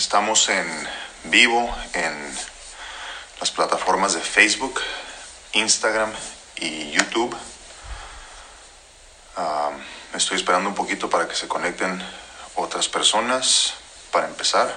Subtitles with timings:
[0.00, 0.88] Estamos en
[1.24, 2.38] vivo en
[3.38, 4.80] las plataformas de Facebook,
[5.52, 6.10] Instagram
[6.56, 7.36] y YouTube.
[9.36, 9.72] Ah,
[10.14, 12.02] estoy esperando un poquito para que se conecten
[12.54, 13.74] otras personas
[14.10, 14.74] para empezar.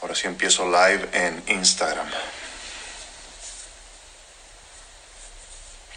[0.00, 2.10] Ahora sí empiezo live en Instagram.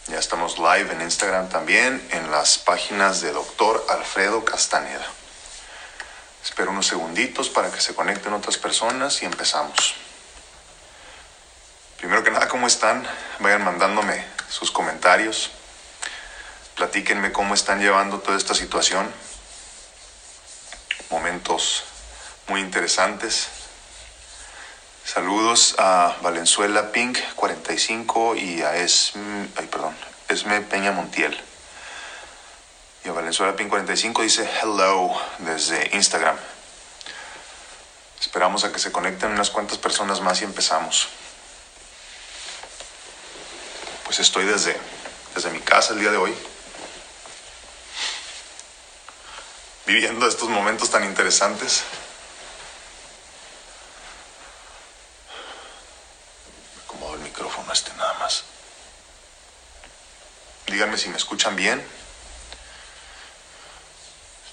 [0.08, 5.08] Ya estamos live en Instagram también en las páginas de Doctor Alfredo Castaneda.
[6.58, 9.94] Espero unos segunditos para que se conecten otras personas y empezamos.
[12.00, 13.08] Primero que nada, ¿cómo están?
[13.38, 15.52] Vayan mandándome sus comentarios.
[16.76, 19.08] Platíquenme cómo están llevando toda esta situación.
[21.12, 21.84] Momentos
[22.48, 23.50] muy interesantes.
[25.06, 28.72] Saludos a Valenzuela Pink 45 y a
[29.70, 29.96] perdón,
[30.28, 31.40] Esme Peña Montiel.
[33.08, 36.36] Y a Valenzuela Pink 45 dice hello desde Instagram.
[38.20, 41.08] Esperamos a que se conecten unas cuantas personas más y empezamos.
[44.04, 44.78] Pues estoy desde,
[45.34, 46.36] desde mi casa el día de hoy.
[49.86, 51.84] Viviendo estos momentos tan interesantes.
[56.76, 58.44] Me acomodo el micrófono este nada más.
[60.66, 62.07] Díganme si me escuchan bien.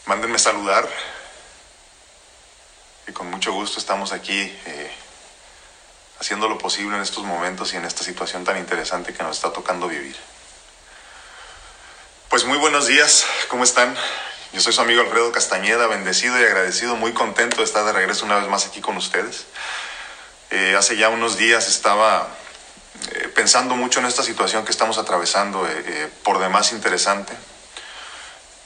[0.06, 0.86] Mándenme saludar.
[3.06, 4.90] Y con mucho gusto estamos aquí eh,
[6.20, 9.52] haciendo lo posible en estos momentos y en esta situación tan interesante que nos está
[9.52, 10.16] tocando vivir.
[12.28, 13.96] Pues muy buenos días, ¿cómo están?
[14.52, 18.26] Yo soy su amigo Alfredo Castañeda, bendecido y agradecido, muy contento de estar de regreso
[18.26, 19.46] una vez más aquí con ustedes.
[20.50, 22.28] Eh, hace ya unos días estaba
[23.12, 25.66] eh, pensando mucho en esta situación que estamos atravesando,
[26.22, 27.34] por demás interesante,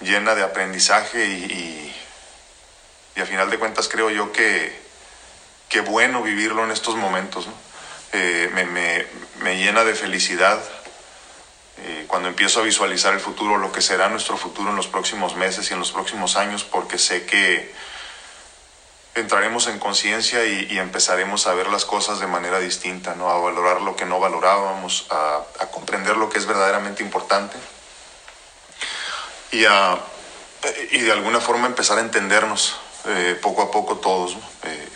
[0.00, 1.94] llena de aprendizaje y,
[3.16, 4.72] y, a final de cuentas creo yo que,
[5.68, 7.48] que bueno vivirlo en estos momentos.
[7.48, 7.54] ¿no?
[8.12, 9.06] Me, me,
[9.40, 10.60] me, llena de felicidad
[12.06, 15.70] cuando empiezo a visualizar el futuro, lo que será nuestro futuro en los próximos meses
[15.70, 17.72] y en los próximos años, porque sé que
[19.14, 23.30] entraremos en conciencia y, y, empezaremos a ver las cosas de manera distinta, ¿no?
[23.30, 27.56] a valorar lo que no valorábamos, a, a comprender lo que es verdaderamente importante
[29.52, 29.98] y, a,
[30.90, 32.76] y de alguna forma empezar a entendernos
[33.06, 34.36] eh, poco a poco todos.
[34.64, 34.88] Eh,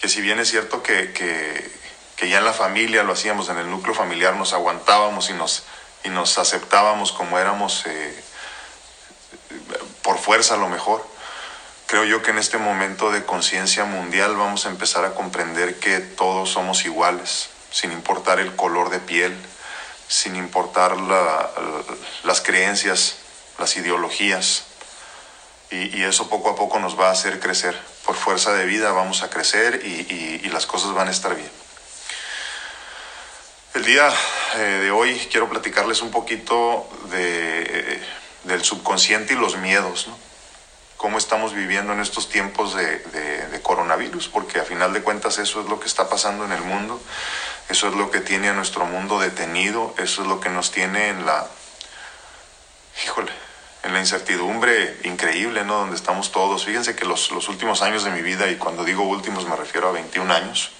[0.00, 3.70] que si bien es cierto que, que, ya en la familia lo hacíamos, en el
[3.70, 5.64] núcleo familiar nos aguantábamos y nos,
[6.04, 8.24] y nos aceptábamos como éramos eh,
[10.02, 11.04] por fuerza a lo mejor
[11.90, 15.98] creo yo que en este momento de conciencia mundial vamos a empezar a comprender que
[15.98, 19.36] todos somos iguales, sin importar el color de piel,
[20.10, 21.48] sin importar la,
[22.24, 23.14] las creencias,
[23.58, 24.64] las ideologías.
[25.70, 27.80] Y, eso poco a poco nos va a hacer crecer.
[28.04, 31.50] Por fuerza de vida vamos a crecer y, las cosas van a estar bien.
[33.74, 34.12] El día
[34.56, 38.02] eh, de hoy quiero platicarles un poquito de, eh,
[38.42, 40.08] del subconsciente y los miedos.
[40.08, 40.30] ¿no?
[41.00, 43.00] cómo estamos viviendo en estos tiempos de,
[43.62, 47.00] coronavirus, porque a final de cuentas eso es lo que está pasando en el mundo,
[47.70, 51.08] eso es lo que tiene a nuestro mundo detenido, eso es lo que nos tiene
[51.08, 51.46] en la,
[53.04, 53.32] híjole,
[53.82, 55.78] en la incertidumbre increíble, ¿no?
[55.78, 56.64] Donde estamos todos.
[56.64, 59.88] Fíjense que los, los últimos años de mi vida, y cuando digo últimos me refiero
[59.88, 60.70] a 21 años,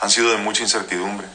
[0.00, 1.26] han sido de mucha incertidumbre.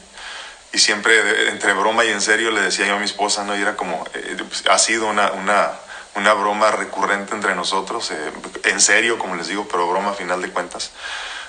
[0.72, 3.56] Y siempre, entre broma y en serio, le decía yo a mi esposa, ¿no?
[3.56, 4.36] Y era como, eh,
[4.70, 5.72] ha sido una, una
[6.18, 8.32] una broma recurrente entre nosotros, eh,
[8.64, 10.90] en serio, como les digo, pero broma a final de cuentas,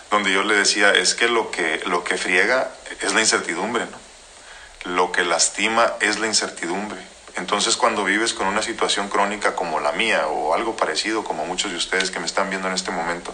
[0.10, 2.72] donde yo le decía, es que lo que, lo que friega
[3.02, 3.98] es la incertidumbre, ¿no?
[4.92, 7.00] Lo que lastima es la incertidumbre.
[7.36, 11.72] Entonces cuando vives con una situación crónica como la mía o algo parecido como muchos
[11.72, 13.34] de ustedes que me están viendo en este momento,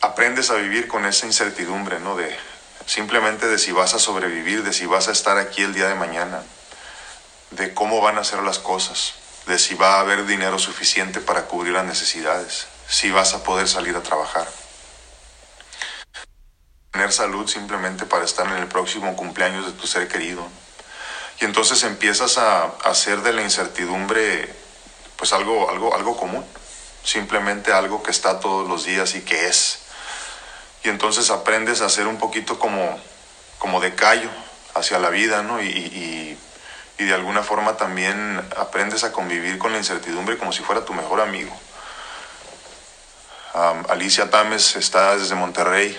[0.00, 2.16] aprendes a vivir con esa incertidumbre, ¿no?
[2.16, 2.36] De
[2.86, 5.94] simplemente de si vas a sobrevivir, de si vas a estar aquí el día de
[5.94, 6.42] mañana,
[7.50, 9.14] de cómo van a ser las cosas
[9.46, 13.68] de si va a haber dinero suficiente para cubrir las necesidades, si vas a poder
[13.68, 14.46] salir a trabajar.
[16.92, 20.46] Tener salud simplemente para estar en el próximo cumpleaños de tu ser querido.
[21.40, 24.54] Y entonces empiezas a, hacer de la incertidumbre
[25.16, 26.44] pues algo, algo, algo común,
[27.02, 29.80] simplemente algo que está todos los días y que es.
[30.84, 33.00] Y entonces aprendes a ser un poquito como,
[33.58, 34.30] como de callo
[34.74, 35.60] hacia la vida, ¿no?
[35.60, 36.38] Y, y
[37.02, 40.94] y de alguna forma también aprendes a convivir con la incertidumbre como si fuera tu
[40.94, 41.52] mejor amigo.
[43.54, 45.98] Um, Alicia Tames está desde Monterrey.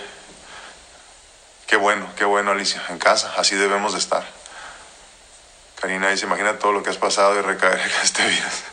[1.67, 4.23] Qué bueno, qué bueno Alicia, en casa, así debemos de estar.
[5.79, 8.63] Karina dice, imagina todo lo que has pasado y recaer en este virus.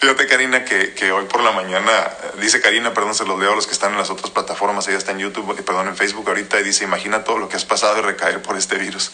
[0.00, 1.90] Fíjate, Karina, que, que, hoy por la mañana,
[2.40, 4.98] dice Karina, perdón, se los leo a los que están en las otras plataformas, ella
[4.98, 7.64] está en YouTube, y perdón, en Facebook ahorita, y dice, imagina todo lo que has
[7.64, 9.10] pasado de recaer por este virus.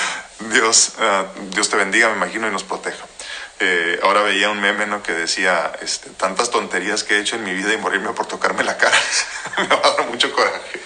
[0.52, 3.04] Dios, uh, Dios te bendiga, me imagino, y nos proteja.
[3.60, 5.02] Eh, ahora veía un meme ¿no?
[5.02, 8.62] que decía, este, tantas tonterías que he hecho en mi vida y morirme por tocarme
[8.62, 8.96] la cara.
[9.58, 10.80] me va a dar mucho coraje.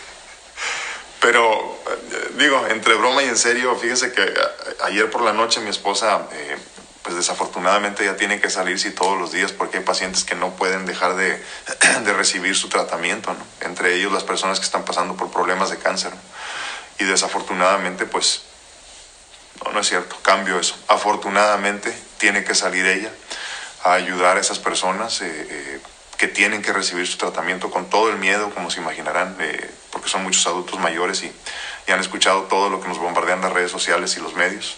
[1.21, 4.35] Pero, eh, digo, entre broma y en serio, fíjese que
[4.83, 6.27] ayer por la noche mi esposa...
[6.33, 6.59] Eh,
[7.03, 10.87] pues desafortunadamente ya tiene que salirse todos los días porque hay pacientes que no pueden
[10.87, 11.43] dejar de,
[12.05, 16.13] de recibir su tratamiento, entre ellos las personas que están pasando por problemas de cáncer.
[17.01, 18.43] Y desafortunadamente, pues,
[19.65, 20.77] no, no es cierto, cambio eso.
[20.87, 23.11] Afortunadamente tiene que salir ella
[23.83, 25.81] a ayudar a esas personas eh, eh,
[26.19, 30.09] que tienen que recibir su tratamiento con todo el miedo, como se imaginarán, eh, porque
[30.09, 31.33] son muchos adultos mayores y,
[31.87, 34.77] y han escuchado todo lo que nos bombardean las redes sociales y los medios.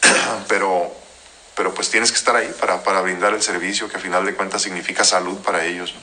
[0.48, 0.92] Pero
[1.54, 4.34] pero pues tienes que estar ahí para, para, brindar el servicio que a final de
[4.34, 5.94] cuentas significa salud para ellos.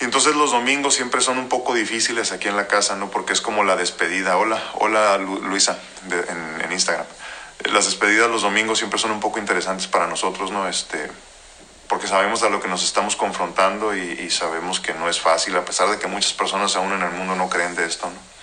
[0.00, 3.10] Y entonces los domingos siempre son un poco difíciles aquí en la casa, ¿no?
[3.10, 4.36] Porque es como la despedida.
[4.36, 5.78] Hola, hola Luisa
[6.10, 7.06] en, Instagram.
[7.72, 10.66] Las despedidas los domingos siempre son un poco interesantes para nosotros, ¿no?
[10.66, 11.10] Este,
[11.86, 15.56] porque sabemos a lo que nos estamos confrontando y, y sabemos que no es fácil,
[15.56, 18.34] a pesar de que muchas personas aún en el mundo no creen de esto, ¿no?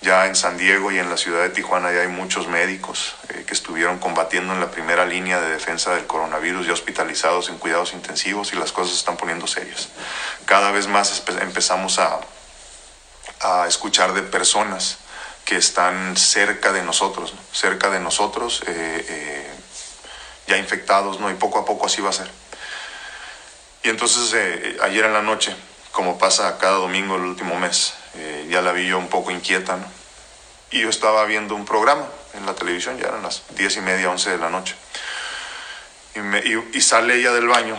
[0.00, 3.44] Ya en San Diego y en la ciudad de Tijuana ya hay muchos médicos eh,
[3.44, 7.92] que estuvieron combatiendo en la primera línea de defensa del coronavirus ya hospitalizados en cuidados
[7.92, 9.88] intensivos y las cosas se están poniendo serias.
[10.44, 12.20] Cada vez más empezamos a,
[13.40, 14.98] a escuchar de personas
[15.44, 17.40] que están cerca de nosotros, ¿no?
[17.52, 19.50] cerca de nosotros, eh, eh,
[20.46, 21.28] ya infectados, ¿no?
[21.28, 22.30] y poco a poco así va a ser.
[23.82, 24.34] Y entonces
[24.82, 25.56] ayer en la noche,
[25.90, 29.76] como pasa cada domingo el último mes, eh, ya la vi yo un poco inquieta,
[29.76, 29.86] ¿no?
[30.70, 32.04] Y yo estaba viendo un programa
[32.34, 34.74] en la televisión, ya eran las diez y media, once de la noche.
[36.14, 37.78] Y, me, y, y, sale ella del baño,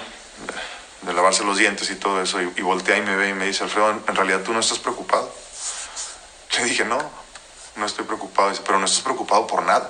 [1.02, 3.46] de lavarse los dientes y todo eso, y, y, voltea y me ve y me
[3.46, 5.32] dice, Alfredo, en realidad tú no estás preocupado.
[6.58, 6.98] Le dije, no,
[7.76, 8.50] no estoy preocupado.
[8.50, 9.90] Dice, pero no estás preocupado por nada.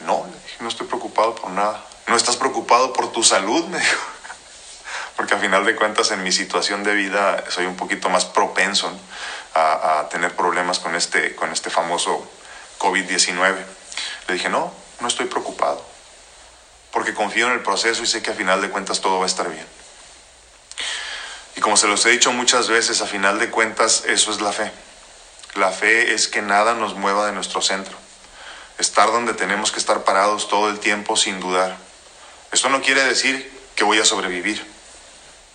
[0.00, 1.84] No, le dije, no estoy preocupado por nada.
[2.06, 4.02] No estás preocupado por tu salud, me dijo.
[5.16, 8.90] Porque a final de cuentas en mi situación de vida soy un poquito más propenso
[8.90, 8.98] ¿no?
[9.54, 12.28] A, a, tener problemas con este, con este famoso
[12.78, 13.56] COVID-19.
[14.28, 15.84] Le dije, no, no estoy preocupado,
[16.90, 19.26] porque confío en el proceso y sé que a final de cuentas todo va a
[19.26, 19.66] estar bien.
[21.56, 24.52] Y como se los he dicho muchas veces, a final de cuentas eso es la
[24.52, 24.72] fe.
[25.54, 27.96] La fe es que nada nos mueva de nuestro centro.
[28.78, 31.76] Estar donde tenemos que estar parados todo el tiempo sin dudar.
[32.52, 34.66] Esto no quiere decir que voy a sobrevivir.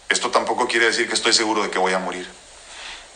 [0.10, 2.30] Esto tampoco quiere decir que estoy seguro de que voy a morir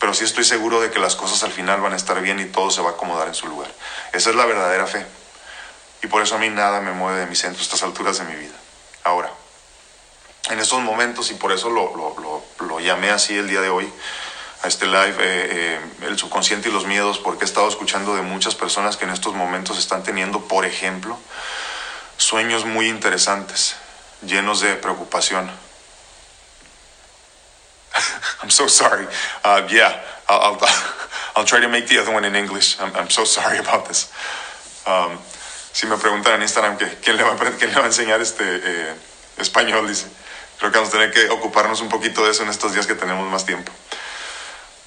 [0.02, 2.46] pero sí estoy seguro de que las cosas al final van a estar bien y
[2.46, 3.72] todo se va a acomodar en su lugar.
[4.12, 5.06] Esa es la verdadera fe.
[6.02, 8.24] Y por eso a mí nada me mueve de mi centro a estas alturas de
[8.24, 8.56] mi vida.
[9.04, 9.32] Ahora,
[10.50, 11.96] en estos momentos, y por eso lo,
[12.60, 13.94] lo, llamé así el día de hoy,
[14.64, 18.24] a este live, eh, eh, el subconsciente y los miedos, porque he estado escuchando de
[18.24, 21.16] muchas personas que en estos momentos están teniendo, por ejemplo,
[22.18, 23.76] sueños muy interesantes,
[24.26, 25.52] llenos de preocupación
[28.42, 29.08] I'm so sorry.
[29.44, 30.60] Uh, yeah, I'll, I'll,
[31.36, 32.80] I'll, try to make the other one in English.
[32.80, 34.12] I'm, I'm so sorry about this.
[34.86, 35.18] Um,
[35.74, 38.44] si me preguntan en Instagram que, ¿quién, le va, quién le va a enseñar este
[38.44, 38.94] eh,
[39.38, 40.08] español, dice.
[40.60, 42.96] Creo que vamos a tener que ocuparnos un poquito de eso en estos días que
[42.96, 43.72] tenemos más tiempo.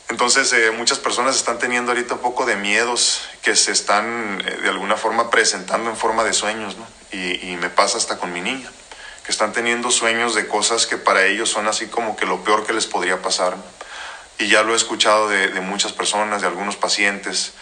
[0.08, 4.58] Entonces, eh, muchas personas están teniendo ahorita un poco de miedos que se están eh,
[4.62, 6.86] de alguna forma presentando en forma de sueños, ¿no?
[7.10, 8.70] Y, y me pasa hasta con mi niña
[9.24, 12.66] que están teniendo sueños de cosas que para ellos son así como que lo peor
[12.66, 13.56] que les podría pasar.
[14.38, 17.54] Y ya lo he escuchado de, muchas personas, de algunos pacientes,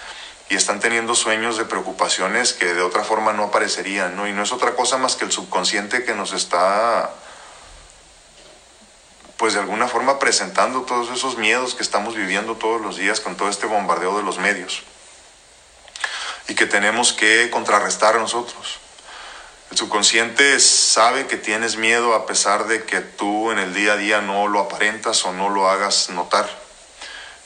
[0.49, 4.27] y están teniendo sueños de preocupaciones que de otra forma no aparecerían, ¿no?
[4.27, 7.11] Y no es otra cosa más que el subconsciente que nos está,
[9.37, 13.37] pues de alguna forma presentando todos esos miedos que estamos viviendo todos los días con
[13.37, 14.83] todo este bombardeo de los medios
[16.49, 18.82] y que tenemos que contrarrestar nosotros.
[19.73, 23.97] El subconsciente sabe que tienes miedo a pesar de que tú en el día a
[23.97, 26.47] día no lo aparentas o no lo hagas notar.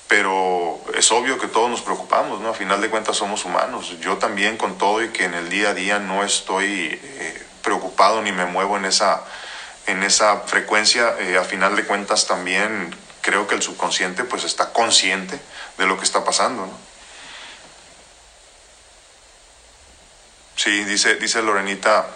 [0.09, 2.49] Pero es obvio que todos nos preocupamos, ¿no?
[2.49, 3.95] A final de cuentas somos humanos.
[4.01, 8.21] Yo también con todo y que en el día a día no estoy eh, preocupado
[8.23, 9.23] ni me muevo en esa,
[9.87, 14.73] en esa frecuencia, eh, a final de cuentas también creo que el subconsciente pues está
[14.73, 15.39] consciente
[15.79, 16.86] de lo que está pasando, ¿no?
[20.57, 22.07] Sí, dice, dice Lorenita,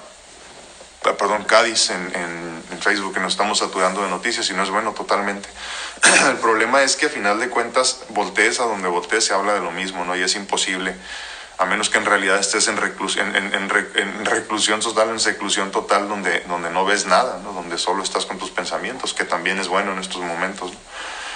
[1.02, 4.92] perdón, Cádiz en, en, Facebook que nos estamos saturando de noticias y no es bueno
[4.92, 5.50] totalmente.
[6.30, 9.60] El problema es que a final de cuentas, voltees a donde voltees se habla de
[9.60, 10.16] lo mismo, ¿no?
[10.16, 10.96] Y es imposible
[11.60, 13.68] a menos que en realidad estés en, reclusión, en,
[14.24, 17.52] reclusión total, en seclusión total, donde, donde no ves nada, ¿no?
[17.52, 20.72] donde solo estás con tus pensamientos, que también es bueno en estos momentos.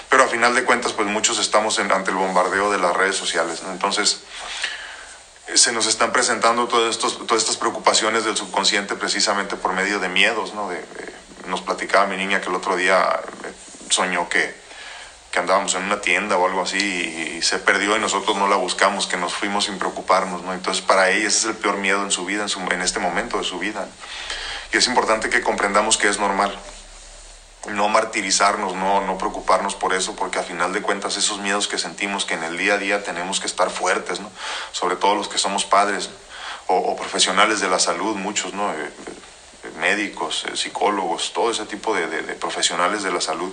[0.08, 3.62] Pero a final de cuentas, pues muchos estamos ante el bombardeo de las redes sociales.
[3.70, 4.22] Entonces,
[5.54, 10.54] se nos están presentando todas estas preocupaciones del subconsciente precisamente por medio de miedos.
[10.54, 10.70] ¿no?
[11.46, 13.52] nos platicaba mi niña que el otro día eh,
[13.90, 14.64] soñó que
[15.34, 18.54] que andábamos en una tienda o algo así y, se perdió y nosotros no la
[18.54, 20.54] buscamos, que nos fuimos sin preocuparnos, ¿no?
[20.54, 23.38] Entonces para ella ese es el peor miedo en su vida, en, en este momento
[23.38, 23.88] de su vida.
[24.72, 26.56] Y es importante que comprendamos que es normal.
[27.66, 31.78] No martirizarnos, no, no preocuparnos por eso, porque a final de cuentas esos miedos que
[31.78, 34.30] sentimos que en el día a día tenemos que estar fuertes, ¿no?
[34.72, 36.10] Sobre todo los que somos padres
[36.66, 38.70] o, profesionales de la salud, muchos, ¿no?
[38.72, 43.52] Eh, eh, médicos, eh, psicólogos, todo ese tipo de, de profesionales de la salud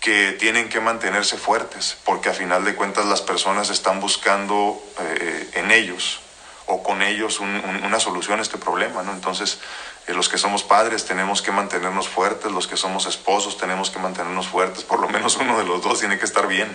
[0.00, 4.82] que tienen que mantenerse fuertes, porque a final de cuentas las personas están buscando
[5.54, 6.21] en ellos
[6.66, 9.12] o con ellos una solución a este problema, ¿no?
[9.12, 9.58] Entonces,
[10.06, 13.98] eh, los que somos padres tenemos que mantenernos fuertes, los que somos esposos tenemos que
[13.98, 16.68] mantenernos fuertes, por lo menos uno de los dos tiene que estar bien,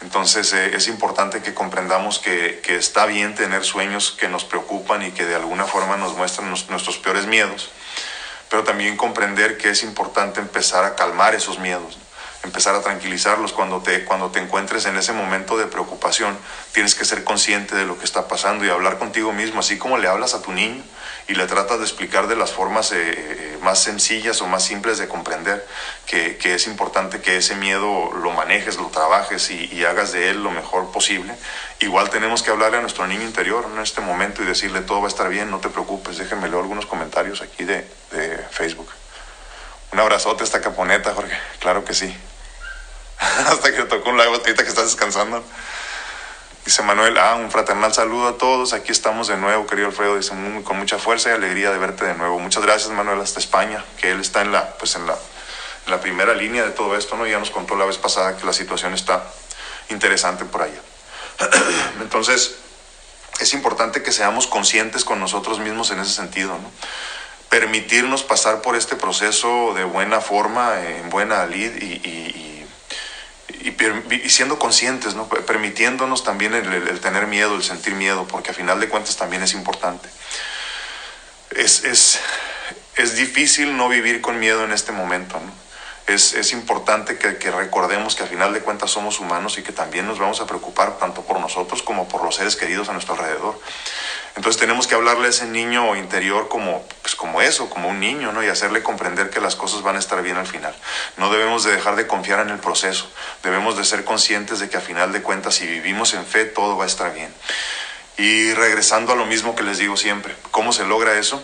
[0.00, 5.02] Entonces, eh, es importante que comprendamos que, que, está bien tener sueños que nos preocupan
[5.02, 7.70] y que de alguna forma nos muestran nuestros peores miedos,
[8.48, 11.98] pero también comprender que es importante empezar a calmar esos miedos,
[12.42, 16.36] empezar a tranquilizarlos cuando te, cuando te encuentres en ese momento de preocupación.
[16.72, 19.98] Tienes que ser consciente de lo que está pasando y hablar contigo mismo, así como
[19.98, 20.82] le hablas a tu niño
[21.28, 24.96] y le tratas de explicar de las formas eh, eh, más sencillas o más simples
[24.96, 25.66] de comprender
[26.06, 30.30] que, que, es importante que ese miedo lo manejes, lo trabajes y, y, hagas de
[30.30, 31.34] él lo mejor posible.
[31.80, 35.06] Igual tenemos que hablarle a nuestro niño interior en este momento y decirle todo va
[35.06, 36.16] a estar bien, no te preocupes.
[36.16, 38.88] Déjenme leer algunos comentarios aquí de, de Facebook.
[39.92, 41.36] Un abrazote esta caponeta, Jorge.
[41.60, 42.14] Claro que sí.
[43.48, 45.42] Hasta que tocó un live ahorita que estás descansando.
[46.64, 48.72] Dice Manuel, ah, un fraternal saludo a todos.
[48.72, 50.16] Aquí estamos de nuevo, querido Alfredo.
[50.16, 50.34] Dice,
[50.64, 52.38] con mucha fuerza y alegría de verte de nuevo.
[52.38, 55.16] Muchas gracias, Manuel, hasta España, que él está en la, pues en la,
[55.86, 57.26] la primera línea de todo esto, ¿no?
[57.26, 59.24] Ya nos contó la vez pasada que la situación está
[59.88, 60.80] interesante por allá.
[62.00, 62.56] Entonces,
[63.40, 66.70] es importante que seamos conscientes con nosotros mismos en ese sentido, ¿no?
[67.48, 72.57] permitirnos pasar por este proceso de buena forma, en buena lid y,
[74.28, 75.28] siendo conscientes, ¿no?
[75.28, 79.54] permitiéndonos también el, tener miedo, el sentir miedo, porque a final de cuentas también es
[79.54, 80.08] importante.
[81.50, 82.20] Es, es,
[82.96, 85.40] es difícil no vivir con miedo en este momento.
[85.40, 85.52] ¿no?
[86.12, 89.72] Es, es, importante que, que, recordemos que a final de cuentas somos humanos y que
[89.72, 93.14] también nos vamos a preocupar tanto por nosotros como por los seres queridos a nuestro
[93.14, 93.60] alrededor.
[94.38, 98.30] Entonces tenemos que hablarle a ese niño interior como, pues como eso, como un niño,
[98.32, 98.40] ¿no?
[98.44, 100.72] Y hacerle comprender que las cosas van a estar bien al final.
[101.16, 103.10] No debemos de dejar de confiar en el proceso.
[103.42, 106.76] Debemos de ser conscientes de que a final de cuentas, si vivimos en fe, todo
[106.76, 107.34] va a estar bien.
[108.16, 111.42] Y regresando a lo mismo que les digo siempre, ¿cómo se logra eso?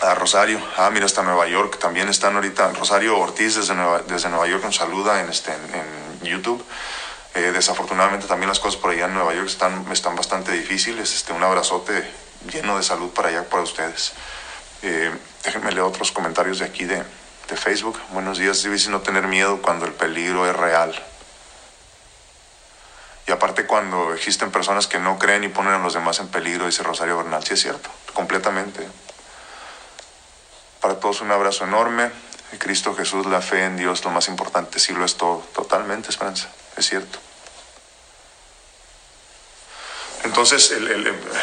[0.00, 4.30] A Rosario, ah, mira, hasta Nueva York, también están ahorita, Rosario Ortiz desde Nueva, desde
[4.30, 6.64] Nueva York nos saluda en, este, en YouTube.
[7.34, 11.14] Eh, desafortunadamente también las cosas por allá en Nueva York están, están bastante difíciles.
[11.14, 12.06] Este, un abrazote
[12.52, 14.12] lleno de salud para allá, para ustedes.
[14.82, 15.10] Eh,
[15.42, 17.98] déjenme leer otros comentarios de aquí de, de Facebook.
[18.10, 20.94] Buenos días, difícil no tener miedo cuando el peligro es real.
[23.26, 26.66] Y aparte cuando existen personas que no creen y ponen a los demás en peligro,
[26.66, 27.42] dice Rosario Bernal.
[27.44, 28.86] Sí es cierto, completamente.
[30.82, 32.10] Para todos un abrazo enorme.
[32.58, 36.50] Cristo Jesús, la fe en Dios, lo más importante, sí lo es todo, totalmente, Esperanza
[36.76, 37.18] es cierto.
[40.24, 40.72] Entonces,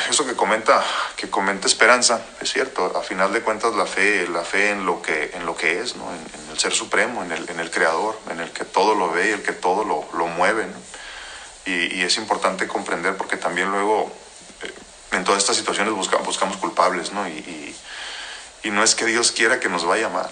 [0.09, 0.83] eso que comenta,
[1.17, 5.01] que comenta Esperanza, es cierto, a final de cuentas la fe, la fe en lo
[5.01, 6.09] que, en lo que es, ¿no?
[6.11, 9.29] en, el ser supremo, en el, en el creador, en el que todo lo ve
[9.29, 10.67] y el que todo lo, lo mueve.
[11.65, 14.11] Y, es importante comprender porque también luego
[14.63, 14.73] eh,
[15.11, 17.27] en todas estas situaciones buscamos, culpables, ¿no?
[17.27, 17.75] Y,
[18.63, 20.31] y no es que Dios quiera que nos vaya mal,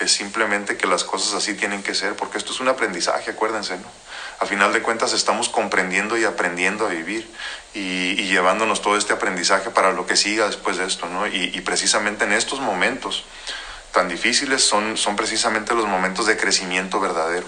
[0.00, 3.78] es simplemente que las cosas así tienen que ser, porque esto es un aprendizaje, acuérdense,
[3.78, 3.99] ¿no?
[4.40, 7.30] A final de cuentas estamos comprendiendo y aprendiendo a vivir
[7.74, 11.26] y, llevándonos todo este aprendizaje para lo que siga después de esto, ¿no?
[11.26, 13.24] Y, precisamente en estos momentos
[13.92, 17.46] tan difíciles son, son precisamente los momentos de crecimiento verdadero,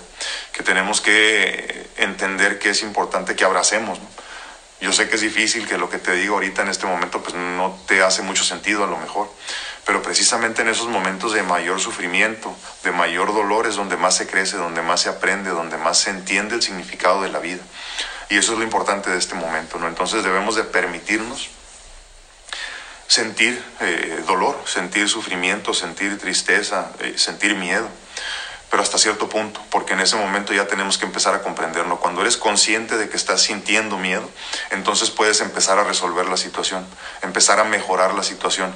[0.53, 3.99] que tenemos que entender que es importante que abracemos,
[4.81, 7.35] Yo sé que es difícil, que lo que te digo ahorita en este momento pues
[7.35, 9.31] no te hace mucho sentido a lo mejor,
[9.85, 14.27] pero precisamente en esos momentos de mayor sufrimiento, de mayor dolor es donde más se
[14.27, 17.63] crece, donde más se aprende, donde más se entiende el significado de la vida.
[18.29, 19.89] Y eso es lo importante de este momento, ¿no?
[19.89, 21.51] Entonces debemos de permitirnos
[23.07, 27.87] sentir eh, dolor, sentir sufrimiento, sentir tristeza, eh, sentir miedo,
[28.71, 32.01] pero hasta cierto punto, porque en ese momento ya tenemos que empezar a comprenderlo.
[32.01, 34.27] Cuando eres consciente de que estás sintiendo miedo,
[34.71, 36.87] entonces puedes empezar a resolver la situación,
[37.21, 38.75] empezar a mejorar la situación.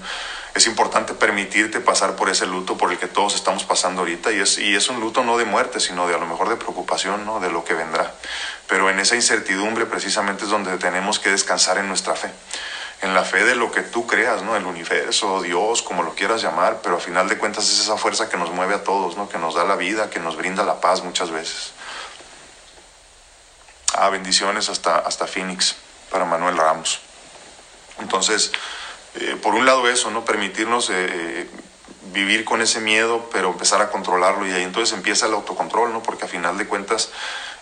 [0.56, 4.40] Es importante permitirte pasar por ese luto por el que todos estamos pasando ahorita y
[4.40, 7.26] es, y es un luto no de muerte, sino de a lo mejor de preocupación,
[7.26, 7.40] ¿no?
[7.40, 8.14] de lo que vendrá.
[8.66, 12.30] Pero en esa incertidumbre precisamente es donde tenemos que descansar en nuestra fe
[13.02, 14.56] en la fe de lo que tú creas, ¿no?
[14.56, 18.30] El universo, Dios, como lo quieras llamar, pero a final de cuentas es esa fuerza
[18.30, 19.28] que nos mueve a todos, ¿no?
[19.28, 21.72] Que nos da la vida, que nos brinda la paz muchas veces.
[23.92, 25.76] Ah, bendiciones hasta, hasta Phoenix
[26.10, 27.00] para Manuel Ramos.
[28.00, 28.50] Entonces,
[29.20, 30.24] eh, por un lado eso, ¿no?
[30.24, 31.46] Permitirnos eh, eh,
[32.12, 36.02] vivir con ese miedo, pero empezar a controlarlo y ahí entonces empieza el autocontrol, ¿no?
[36.02, 37.10] Porque a final de cuentas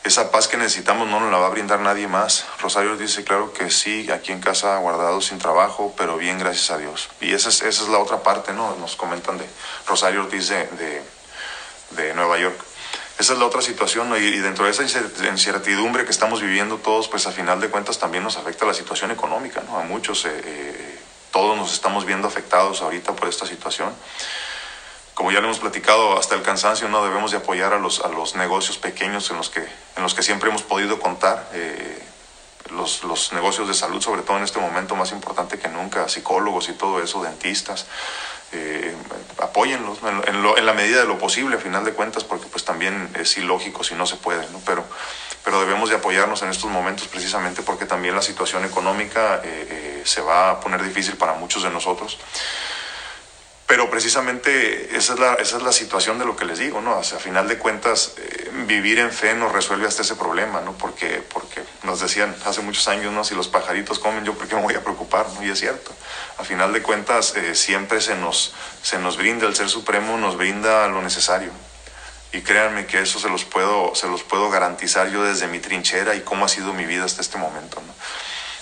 [0.04, 2.44] esa paz que necesitamos no nos la va a brindar nadie más.
[2.60, 6.78] Rosario dice, claro que sí, aquí en casa guardado sin trabajo, pero bien, gracias a
[6.78, 7.08] Dios.
[7.20, 8.76] Y esa es, esa es la otra parte, ¿no?
[8.76, 9.46] Nos comentan de
[9.86, 11.02] Rosario Ortiz de,
[11.90, 12.56] de, Nueva York.
[13.18, 14.18] Esa es la otra situación, ¿no?
[14.18, 18.24] y, dentro de esa incertidumbre que estamos viviendo todos, pues a final de cuentas también
[18.24, 19.78] nos afecta la situación económica, ¿no?
[19.78, 20.26] A muchos,
[21.34, 23.92] todos nos estamos viendo afectados ahorita por esta situación
[25.14, 28.08] como ya lo hemos platicado hasta el cansancio, no debemos de apoyar a los, a
[28.08, 31.48] los negocios pequeños en los que, en los que siempre hemos podido contar.
[31.52, 32.02] Eh,
[32.70, 36.68] los, los, negocios de salud, sobre todo en este momento más importante que nunca, psicólogos
[36.70, 37.86] y todo eso, dentistas,
[38.52, 38.96] eh,
[39.38, 43.10] apóyenlos en, en, la medida de lo posible, a final de cuentas, porque pues también
[43.20, 44.60] es ilógico si no se puede, ¿no?
[44.64, 44.84] Pero,
[45.44, 50.02] pero debemos de apoyarnos en estos momentos precisamente porque también la situación económica eh, eh
[50.04, 52.18] se va a poner difícil para muchos de nosotros.
[53.66, 56.98] Pero precisamente esa es la, esa es la situación de lo que les digo, ¿no?
[56.98, 60.60] O sea, a final de cuentas, eh, vivir en fe nos resuelve hasta ese problema,
[60.60, 60.72] ¿no?
[60.72, 63.24] Porque, porque nos decían hace muchos años, ¿no?
[63.24, 65.26] Si los pajaritos comen, ¿yo por qué me voy a preocupar?
[65.30, 65.42] ¿no?
[65.42, 65.92] Y es cierto.
[66.38, 70.36] A final de cuentas, eh, siempre se nos, se nos brinda, el Ser Supremo nos
[70.36, 71.50] brinda lo necesario.
[72.34, 76.16] Y créanme que eso se los puedo, se los puedo garantizar yo desde mi trinchera
[76.16, 77.94] y cómo ha sido mi vida hasta este momento, ¿no?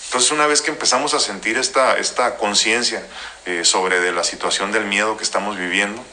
[0.05, 3.03] Entonces, una vez que empezamos a sentir esta, esta conciencia
[3.47, 6.05] eh, sobre de la situación del miedo que estamos viviendo,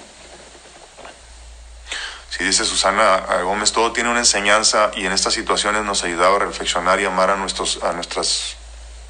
[2.29, 6.37] si dice Susana Gómez, todo tiene una enseñanza y en estas situaciones nos ha ayudado
[6.37, 8.55] a reflexionar y amar a, nuestros, a nuestras,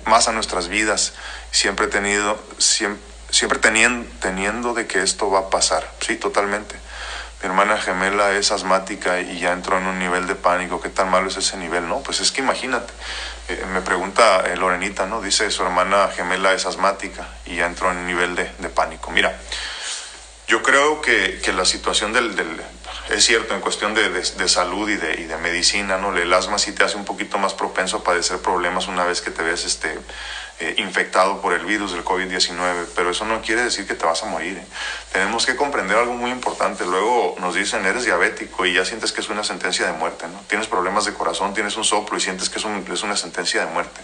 [0.06, 1.14] más a nuestras vidas,
[1.52, 6.89] siempre, tenido, siempre, siempre teniendo, teniendo de que esto va a pasar, sí, totalmente.
[7.42, 10.82] Mi hermana gemela es asmática y ya entró en un nivel de pánico.
[10.82, 11.88] ¿Qué tan malo es ese nivel?
[11.88, 12.92] No, pues es que imagínate,
[13.48, 15.22] eh, me pregunta eh, Lorenita, ¿no?
[15.22, 19.10] Dice su hermana gemela es asmática y ya entró en un nivel de, pánico.
[19.12, 19.40] Mira,
[20.50, 22.36] yo creo que, la situación del,
[23.10, 26.16] es cierto, en cuestión de, salud y de, y de medicina, ¿no?
[26.18, 29.32] El asma sí te hace un poquito más propenso a padecer problemas una vez que
[29.32, 29.98] te ves este,
[30.62, 34.24] eh, infectado por el virus del COVID-19, pero eso no quiere decir que te vas
[34.24, 34.58] a morir.
[34.58, 34.66] ¿eh?
[35.14, 36.86] Tenemos que comprender algo muy importante.
[36.86, 40.44] Luego nos dicen, eres diabético y ya sientes que es una sentencia de muerte, ¿no?
[40.48, 43.72] Tienes problemas de corazón, tienes un soplo y sientes que es, es una sentencia de
[43.72, 44.02] muerte.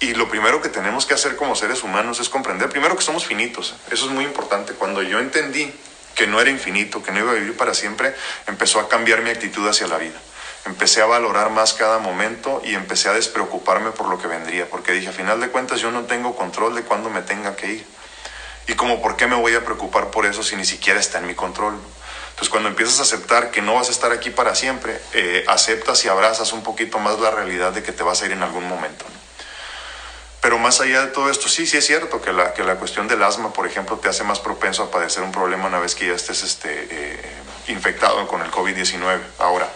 [0.00, 3.24] Y lo primero que tenemos que hacer como seres humanos es comprender, primero que somos
[3.24, 3.76] finitos.
[3.92, 4.72] Eso es muy importante.
[4.72, 5.72] Cuando yo entendí
[6.16, 8.16] que no era infinito, que no iba a vivir para siempre,
[8.48, 10.18] empezó a cambiar mi actitud hacia la vida
[10.66, 14.92] empecé a valorar más cada momento y empecé a despreocuparme por lo que vendría, porque
[14.92, 17.86] dije, a final de cuentas yo no tengo control de cuándo me tenga que ir.
[18.66, 21.26] Y como, ¿por qué me voy a preocupar por eso si ni siquiera está en
[21.26, 21.74] mi control?
[22.30, 26.04] Entonces, cuando empiezas a aceptar que no vas a estar aquí para siempre, eh, aceptas
[26.04, 28.66] y abrazas un poquito más la realidad de que te vas a ir en algún
[28.66, 29.04] momento.
[30.40, 33.08] Pero más allá de todo esto, sí, sí es cierto que la, que la cuestión
[33.08, 36.06] del asma, por ejemplo, te hace más propenso a padecer un problema una vez que
[36.06, 37.32] ya estés este, eh,
[37.68, 39.20] infectado con el COVID-19.
[39.38, 39.68] Ahora,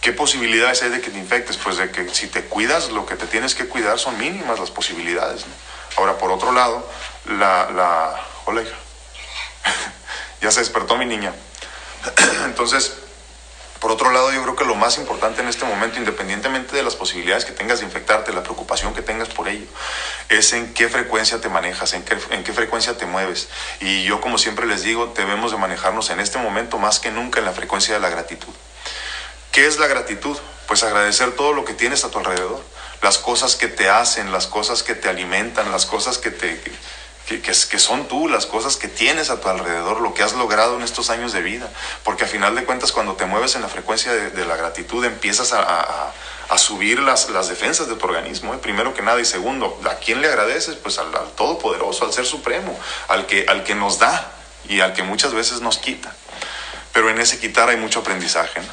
[0.00, 1.56] ¿Qué posibilidades hay de que te infectes?
[1.56, 4.70] Pues de que si te cuidas, lo que te tienes que cuidar son mínimas las
[4.70, 5.44] posibilidades.
[5.96, 6.88] Ahora, por otro lado,
[7.26, 7.70] la...
[7.70, 8.20] la...
[8.44, 8.76] Hola, hija.
[10.40, 11.34] ya se despertó mi niña.
[12.44, 12.92] Entonces,
[13.80, 16.96] por otro lado, yo creo que lo más importante en este momento, independientemente de las
[16.96, 19.66] posibilidades que tengas de infectarte, la preocupación que tengas por ello,
[20.28, 23.48] es en qué frecuencia te manejas, en qué, en qué frecuencia te mueves.
[23.80, 27.38] Y yo, como siempre les digo, debemos de manejarnos en este momento más que nunca
[27.38, 28.52] en la frecuencia de la gratitud.
[29.52, 30.36] ¿Qué es la gratitud?
[30.66, 32.62] Pues agradecer todo lo que tienes a tu alrededor,
[33.02, 36.60] las cosas que te hacen, las cosas que te alimentan, las cosas que te
[37.28, 40.76] que, que, son tú, las cosas que tienes a tu alrededor, lo que has logrado
[40.76, 41.68] en estos años de vida.
[42.02, 45.52] Porque a final de cuentas, cuando te mueves en la frecuencia de, la gratitud, empiezas
[45.52, 46.12] a,
[46.56, 48.58] subir las, las, defensas de tu organismo, ¿eh?
[48.62, 49.20] primero que nada.
[49.20, 50.76] Y segundo, ¿a quién le agradeces?
[50.76, 54.32] Pues al, Todopoderoso, al Ser Supremo, al que, al que nos da
[54.66, 56.14] y al que muchas veces nos quita.
[56.94, 58.60] Pero en ese quitar hay mucho aprendizaje.
[58.60, 58.66] ¿no?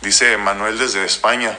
[0.00, 1.58] Dice Manuel desde España.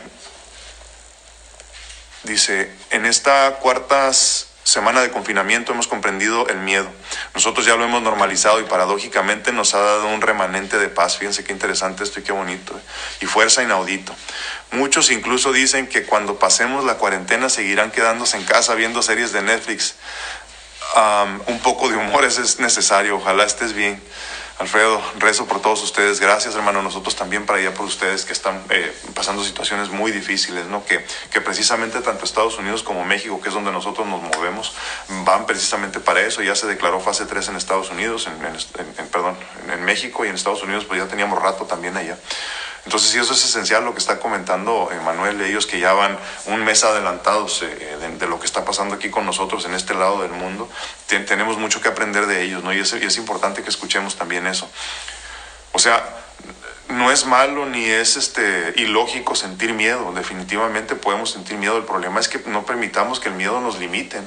[2.23, 4.11] Dice, en esta cuarta
[4.69, 6.89] semana de confinamiento hemos comprendido el miedo.
[7.33, 11.17] Nosotros ya lo hemos normalizado y paradójicamente nos ha dado un remanente de paz.
[11.17, 12.77] Fíjense qué interesante esto y qué bonito.
[12.77, 12.81] ¿eh?
[13.21, 14.15] Y fuerza inaudito.
[14.71, 19.41] Muchos incluso dicen que cuando pasemos la cuarentena seguirán quedándose en casa viendo series de
[19.41, 19.95] Netflix.
[21.47, 23.17] un poco de humor es necesario.
[23.17, 24.01] Ojalá estés bien.
[24.59, 26.19] Alfredo, rezo por todos ustedes.
[26.19, 26.81] Gracias, hermano.
[26.81, 30.83] Nosotros también para allá por ustedes que están eh, pasando situaciones muy difíciles, ¿no?
[30.83, 34.73] Que, que precisamente tanto Estados Unidos como México, que es donde nosotros nos movemos,
[35.23, 36.43] van precisamente para eso.
[36.43, 39.37] Ya se declaró fase 3 en Estados Unidos, en, perdón,
[39.71, 42.17] en México y en Estados Unidos, pues ya teníamos rato también allá.
[42.85, 46.63] Entonces, sí, eso es esencial lo que está comentando Manuel, ellos que ya van un
[46.63, 50.31] mes adelantados eh, de, lo que está pasando aquí con nosotros en este lado del
[50.31, 50.69] mundo.
[51.07, 52.73] tenemos mucho que aprender de ellos, ¿no?
[52.73, 54.69] Y es, y es importante que escuchemos también eso.
[55.73, 56.03] O sea,
[56.89, 60.11] no es malo ni es este, ilógico sentir miedo.
[60.13, 61.77] Definitivamente podemos sentir miedo.
[61.77, 64.17] El problema es que no permitamos que el miedo nos limite.
[64.17, 64.23] Eh,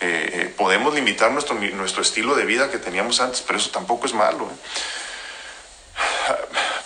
[0.00, 4.12] eh, podemos limitar nuestro, nuestro estilo de vida que teníamos antes, pero eso tampoco es
[4.12, 4.48] malo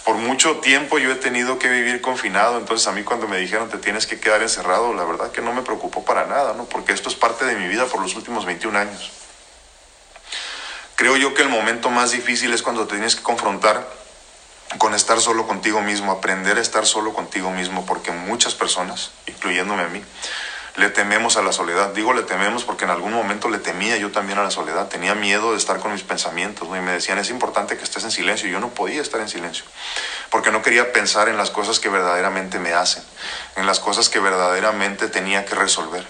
[0.06, 3.68] por mucho tiempo yo he tenido que vivir confinado, entonces a mí cuando me dijeron
[3.68, 6.64] te tienes que quedar encerrado, la verdad que no me preocupó para nada, ¿no?
[6.66, 9.10] Porque esto es parte de mi vida por los últimos 21 años.
[10.94, 13.84] Creo yo que el momento más difícil es cuando te tienes que confrontar
[14.78, 19.82] con estar solo contigo mismo, aprender a estar solo contigo mismo, porque muchas personas, incluyéndome
[19.82, 20.04] a mí,
[20.76, 21.90] le tememos a la soledad.
[21.94, 24.88] Digo le tememos porque en algún momento le temía yo también a la soledad.
[24.88, 28.10] Tenía miedo de estar con mis pensamientos y me decían es importante que estés en
[28.10, 28.48] silencio.
[28.48, 29.64] Y yo no podía estar en silencio
[30.30, 33.02] porque no quería pensar en las cosas que verdaderamente me hacen,
[33.56, 36.06] en las cosas que verdaderamente tenía que resolver.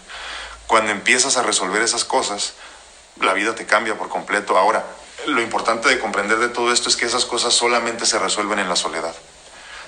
[0.67, 2.55] Cuando empiezas a resolver esas cosas,
[3.21, 4.59] la vida te cambia por completo.
[4.59, 4.85] Ahora,
[5.27, 8.69] lo importante de comprender de todo esto es que esas cosas solamente se resuelven en
[8.69, 9.15] la soledad.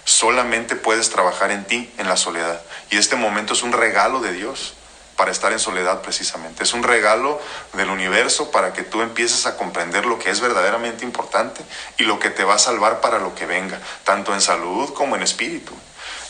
[0.09, 2.63] Solamente puedes trabajar en ti en la soledad.
[2.89, 4.73] Y este momento es un regalo de Dios
[5.17, 6.63] para estar en soledad precisamente.
[6.63, 7.39] Es un regalo
[7.75, 11.63] del universo para que tú empieces a comprender lo que es verdaderamente importante
[11.99, 15.15] y lo que te va a salvar para lo que venga, tanto en salud como
[15.15, 15.75] en espíritu.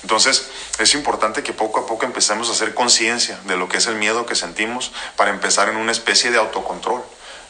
[0.02, 3.86] Entonces es importante que poco a poco empecemos a hacer conciencia de lo que es
[3.86, 7.04] el miedo que sentimos para empezar en una especie de autocontrol.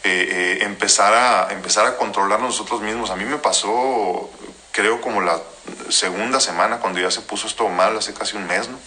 [0.04, 3.10] Eh, eh, empezar, a, empezar a controlar nosotros mismos.
[3.10, 4.30] A mí me pasó,
[4.78, 5.40] creo, como la
[5.88, 8.78] segunda semana, cuando ya se puso esto mal, hace casi un mes, ¿no?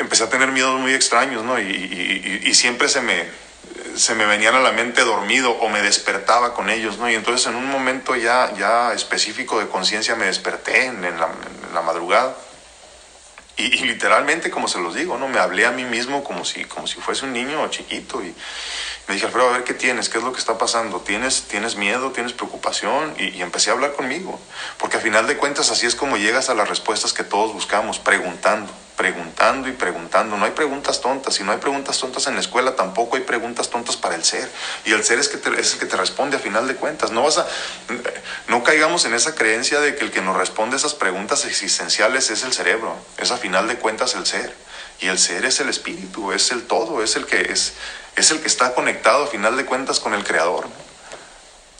[0.00, 1.58] Empecé a tener miedos muy extraños, ¿no?
[1.58, 3.26] Y, siempre se me,
[3.96, 7.08] se me venían a la mente dormido o me despertaba con ellos, ¿no?
[7.08, 11.74] Y entonces en un momento ya, ya específico de conciencia me desperté en, la, en,
[11.74, 12.36] la, madrugada.
[13.58, 15.26] Y, literalmente, como se los digo, ¿no?
[15.26, 18.32] Me hablé a mí mismo como si, como si fuese un niño chiquito y,
[19.08, 21.00] me dije, Alfredo, a ver qué tienes, qué es lo que está pasando.
[21.00, 23.14] ¿Tienes, tienes miedo, tienes preocupación?
[23.18, 24.38] Y, empecé a hablar conmigo.
[24.78, 27.98] Porque a final de cuentas así es como llegas a las respuestas que todos buscamos,
[27.98, 30.36] preguntando, preguntando y preguntando.
[30.36, 31.36] No hay preguntas tontas.
[31.36, 34.50] Si no hay preguntas tontas en la escuela, tampoco hay preguntas tontas para el ser.
[34.84, 37.12] Y el ser es, que es el que te responde a final de cuentas.
[37.12, 37.46] No, vas a,
[38.48, 42.42] no caigamos en esa creencia de que el que nos responde esas preguntas existenciales es
[42.42, 42.96] el cerebro.
[43.16, 44.52] Es a final de cuentas el ser.
[45.00, 47.74] Y el ser es el espíritu, es el todo, es el que es
[48.16, 50.66] es el que está conectado a final de cuentas con el Creador.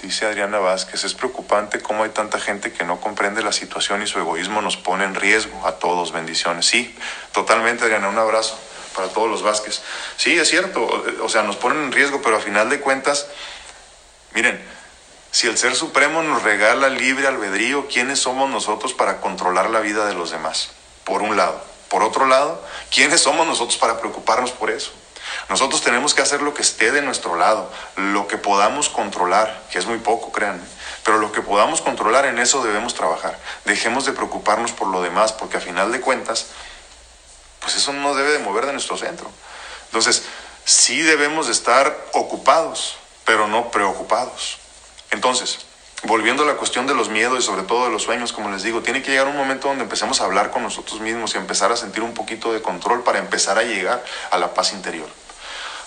[0.02, 4.06] Dice Adriana Vázquez, es preocupante cómo hay tanta gente que no comprende la situación y
[4.06, 6.12] su egoísmo nos pone en riesgo a todos.
[6.12, 6.66] Bendiciones.
[6.66, 6.96] Sí,
[7.32, 8.56] totalmente Adriana, un abrazo
[8.94, 9.82] para todos los Vázquez.
[10.16, 10.88] Sí, es cierto,
[11.22, 13.26] o sea, nos ponen en riesgo, pero a final de cuentas,
[14.34, 14.64] miren,
[15.32, 20.06] si el Ser Supremo nos regala libre albedrío, ¿quiénes somos nosotros para controlar la vida
[20.06, 20.70] de los demás?
[21.04, 21.60] Por un lado.
[21.88, 24.92] Por otro lado, ¿quiénes somos nosotros para preocuparnos por eso?
[25.48, 29.78] Nosotros tenemos que hacer lo que esté de nuestro lado, lo que podamos controlar, que
[29.78, 30.64] es muy poco, créanme,
[31.04, 33.38] pero lo que podamos controlar en eso debemos trabajar.
[33.64, 36.46] Dejemos de preocuparnos por lo demás, porque a final de cuentas,
[37.60, 39.30] pues eso no debe de mover de nuestro centro.
[39.86, 40.24] Entonces,
[40.64, 44.58] sí debemos de estar ocupados, pero no preocupados.
[45.10, 45.67] Entonces,
[46.04, 48.62] volviendo a la cuestión de los miedos y sobre todo de los sueños, como les
[48.62, 51.72] digo, tiene que llegar un momento donde empecemos a hablar con nosotros mismos y empezar
[51.72, 55.08] a sentir un poquito de control para empezar a llegar a la paz interior.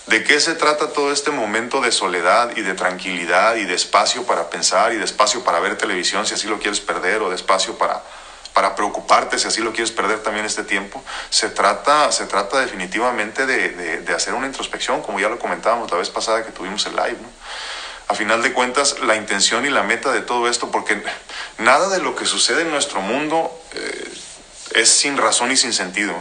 [0.06, 4.24] ¿De qué se trata todo este momento de soledad y de tranquilidad y de espacio
[4.24, 7.36] para pensar y de espacio para ver televisión si así lo quieres perder o de
[7.36, 8.02] espacio para,
[8.52, 11.02] para preocuparte si así lo quieres perder también este tiempo?
[11.30, 15.98] Se trata, se trata definitivamente de, de, hacer una introspección, como ya lo comentábamos la
[15.98, 17.18] vez pasada que tuvimos el live.
[17.22, 17.28] ¿no?
[18.12, 21.02] A final de cuentas, la intención y la meta de todo esto, porque
[21.58, 24.12] nada de lo que sucede en nuestro mundo eh,
[24.74, 26.14] es sin razón y sin sentido.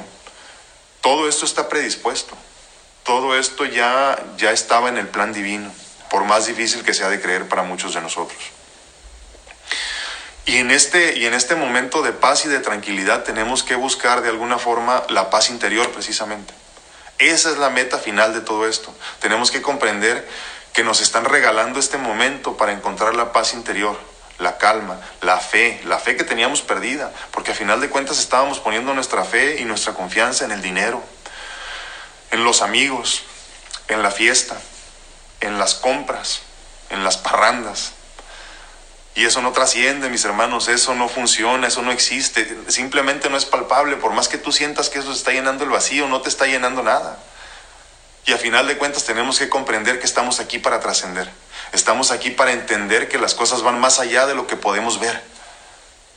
[1.01, 2.35] Todo esto está predispuesto
[3.03, 5.71] todo esto ya, ya estaba en el plan divino,
[6.09, 8.39] por más difícil que sea de creer para muchos de nosotros.
[10.45, 14.21] Y en, este, y en este momento de paz y de tranquilidad tenemos que buscar
[14.21, 16.53] de alguna forma la paz interior precisamente.
[17.19, 18.93] Esa es la meta final de todo esto.
[19.19, 20.27] Tenemos que comprender
[20.73, 23.97] que nos están regalando este momento para encontrar la paz interior,
[24.39, 28.59] la calma, la fe, la fe que teníamos perdida, porque a final de cuentas estábamos
[28.59, 31.03] poniendo nuestra fe y nuestra confianza en el dinero,
[32.31, 33.23] en los amigos,
[33.87, 34.57] en la fiesta,
[35.41, 36.41] en las compras,
[36.89, 37.93] en las parrandas.
[39.13, 43.43] Y eso no trasciende, mis hermanos, eso no funciona, eso no existe, simplemente no es
[43.43, 46.45] palpable, por más que tú sientas que eso está llenando el vacío, no te está
[46.45, 47.19] llenando nada.
[48.25, 51.29] Y a final de cuentas tenemos que comprender que estamos aquí para trascender.
[51.73, 55.21] Estamos aquí para entender que las cosas van más allá de lo que podemos ver,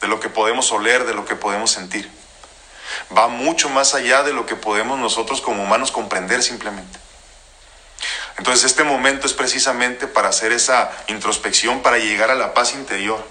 [0.01, 2.11] de lo que podemos oler, de lo que podemos sentir.
[3.17, 6.99] Va mucho más allá de lo que podemos nosotros como humanos comprender simplemente.
[8.37, 13.25] Entonces este momento es precisamente para hacer esa introspección, para llegar a la paz interior,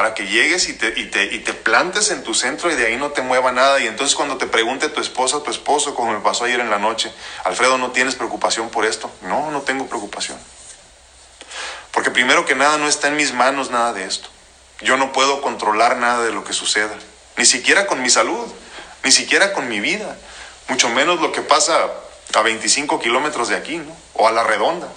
[0.00, 2.86] para que llegues y te, y te, y te plantes en tu centro y de
[2.86, 3.80] ahí no te mueva nada.
[3.80, 6.78] Y entonces cuando te pregunte tu esposa tu esposo, como me pasó ayer en la
[6.78, 7.12] noche,
[7.44, 9.10] Alfredo, ¿no tienes preocupación por esto?
[9.20, 10.38] No, no tengo preocupación.
[11.90, 14.30] Porque primero que nada no está en mis manos nada de esto.
[14.80, 16.94] Yo no puedo controlar nada de lo que suceda,
[17.36, 18.50] ni siquiera con mi salud,
[19.04, 20.16] ni siquiera con mi vida,
[20.68, 21.90] mucho menos lo que pasa
[22.32, 23.94] a 25 kilómetros de aquí, ¿no?
[24.14, 24.88] O a la redonda.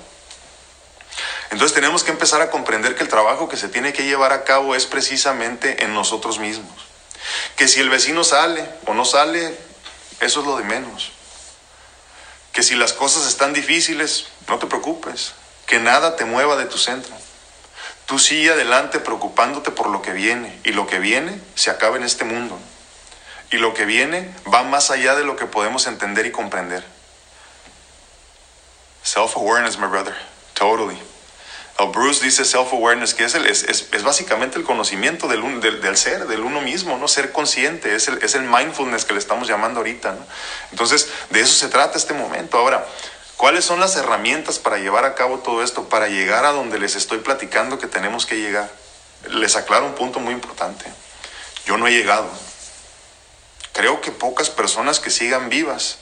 [1.53, 4.43] Entonces tenemos que empezar a comprender que el trabajo que se tiene que llevar a
[4.43, 6.73] cabo es precisamente en nosotros mismos.
[7.55, 9.55] Que si el vecino sale o no sale,
[10.19, 11.11] eso es lo de menos.
[12.53, 15.33] Que si las cosas están difíciles, no te preocupes.
[15.67, 17.13] Que nada te mueva de tu centro.
[18.07, 20.59] Tú sigue adelante preocupándote por lo que viene.
[20.63, 22.57] Y lo que viene se acaba en este mundo.
[23.51, 26.83] Y lo que viene va más allá de lo que podemos entender y comprender.
[29.03, 30.15] Self-awareness, my brother.
[30.55, 31.12] Totally.
[31.79, 35.97] El Bruce dice self-awareness, que es, el, es, es, básicamente el conocimiento del, del, del,
[35.97, 37.07] ser, del uno mismo, ¿no?
[37.07, 40.15] Ser consciente, es el, es el mindfulness que le estamos llamando ahorita.
[40.69, 42.59] Entonces, de eso se trata este momento.
[42.59, 42.85] Ahora,
[43.37, 46.95] ¿cuáles son las herramientas para llevar a cabo todo esto, para llegar a donde les
[46.95, 48.69] estoy platicando que tenemos que llegar?
[49.29, 50.85] Les aclaro un punto muy importante.
[51.65, 52.29] Yo no he llegado.
[53.71, 55.97] Creo que pocas personas que sigan vivas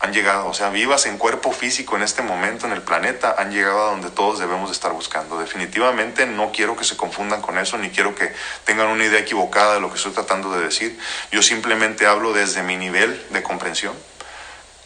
[0.00, 3.52] han llegado, o sea, vivas en cuerpo físico en este momento en el planeta, han
[3.52, 5.38] llegado a donde todos debemos estar buscando.
[5.38, 8.34] Definitivamente no quiero que se confundan con eso, ni quiero que
[8.64, 10.98] tengan una idea equivocada de lo que estoy tratando de decir.
[11.30, 13.94] Yo simplemente hablo desde mi nivel de comprensión.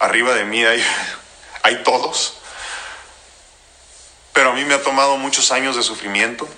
[0.00, 0.84] Arriba de mí hay,
[1.62, 2.38] hay todos,
[4.32, 6.48] pero a mí me ha tomado muchos años de sufrimiento.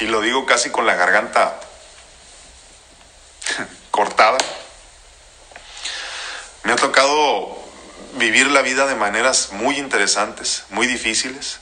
[0.00, 1.60] Y lo digo casi con la garganta
[3.92, 4.38] cortada
[6.66, 7.56] me ha tocado
[8.14, 11.60] vivir la vida de maneras muy interesantes, muy difíciles.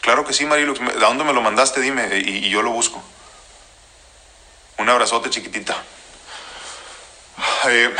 [0.00, 0.80] Claro que sí, Marilux.
[0.80, 1.80] ¿De dónde me lo mandaste?
[1.80, 3.00] Dime, y, yo lo busco.
[4.78, 5.76] Un abrazote chiquitita.
[7.68, 7.94] Eh,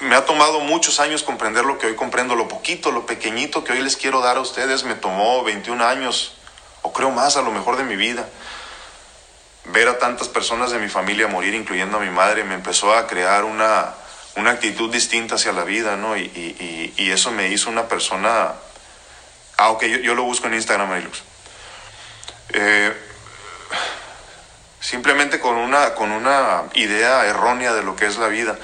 [0.00, 3.74] me ha tomado muchos años comprender lo que hoy comprendo, lo poquito, lo pequeñito que
[3.74, 4.82] hoy les quiero dar a ustedes.
[4.82, 6.34] Me tomó 21 años,
[6.82, 8.28] o creo más a lo mejor de mi vida
[9.72, 13.06] ver a tantas personas de mi familia morir, incluyendo a mi madre, me empezó a
[13.06, 13.94] crear una,
[14.36, 16.16] una actitud distinta hacia la vida, ¿no?
[16.16, 18.52] Y, eso me hizo una persona...
[19.58, 21.22] Ah, ok, yo, yo lo busco en Instagram, Marilux.
[22.50, 22.92] Eh,
[24.80, 28.58] simplemente con una, con una idea errónea de lo que es la vida,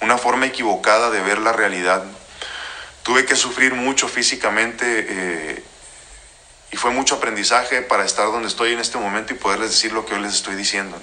[0.00, 2.04] una forma equivocada de ver la realidad.
[3.02, 4.84] Tuve que sufrir mucho físicamente.
[5.08, 5.64] Eh,
[6.74, 10.04] y fue mucho aprendizaje para estar donde estoy en este momento y poderles decir lo
[10.04, 11.00] que hoy les estoy diciendo.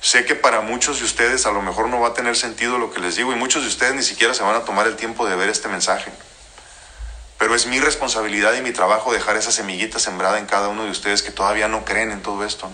[0.00, 2.90] Sé que para muchos de ustedes a lo mejor no va a tener sentido lo
[2.90, 5.26] que les digo y muchos de ustedes ni siquiera se van a tomar el tiempo
[5.26, 6.10] de ver este mensaje.
[7.36, 10.92] Pero es mi responsabilidad y mi trabajo dejar esa semillita sembrada en cada uno de
[10.92, 12.70] ustedes que todavía no creen en todo esto.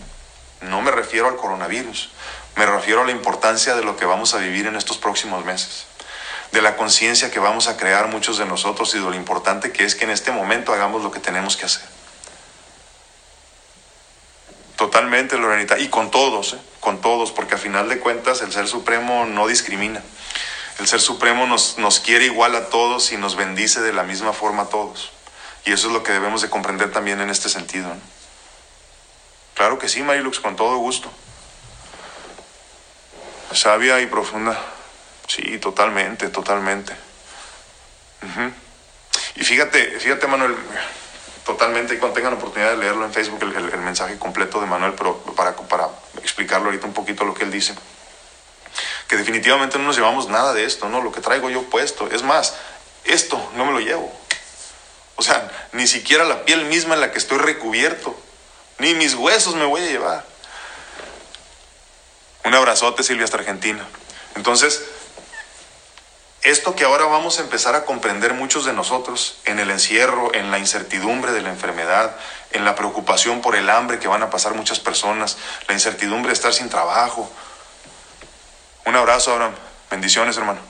[0.60, 2.10] No me refiero al coronavirus,
[2.54, 5.86] me refiero a la importancia de lo que vamos a vivir en estos próximos meses
[6.54, 9.84] de la conciencia que vamos a crear muchos de nosotros y de lo importante que
[9.84, 11.82] es que en este momento hagamos lo que tenemos que hacer.
[14.76, 16.58] Totalmente, Lorenita, y con todos, ¿eh?
[16.78, 20.00] con todos, porque a final de cuentas el Ser Supremo no discrimina.
[20.78, 24.32] El Ser Supremo nos, nos quiere igual a todos y nos bendice de la misma
[24.32, 25.10] forma a todos.
[25.64, 27.88] Y eso es lo que debemos de comprender también en este sentido.
[29.54, 31.10] Claro que sí, Marilux, con todo gusto.
[33.50, 34.73] Sabia y profunda.
[35.26, 36.94] Sí, totalmente, totalmente.
[39.36, 40.56] Y fíjate, fíjate Manuel,
[41.44, 45.18] totalmente, cuando tengan oportunidad de leerlo en Facebook, el, el, mensaje completo de Manuel, pero
[45.34, 45.88] para, para
[46.22, 47.74] explicarlo ahorita un poquito lo que él dice,
[49.08, 51.02] que definitivamente no nos llevamos nada de esto, ¿no?
[51.02, 52.54] Lo que traigo yo puesto, es más,
[53.04, 54.12] esto no me lo llevo.
[55.16, 58.18] O sea, ni siquiera la piel misma en la que estoy recubierto,
[58.78, 60.24] ni mis huesos me voy a llevar.
[62.44, 63.86] Un abrazote, Silvia, hasta Argentina.
[64.34, 64.82] Entonces,
[66.44, 70.50] esto que ahora vamos a empezar a comprender muchos de nosotros en el encierro, en
[70.50, 72.14] la incertidumbre de la enfermedad,
[72.52, 76.34] en la preocupación por el hambre que van a pasar muchas personas, la incertidumbre de
[76.34, 77.32] estar sin trabajo.
[78.84, 79.54] Un abrazo, Abraham.
[79.90, 80.60] Bendiciones, hermano.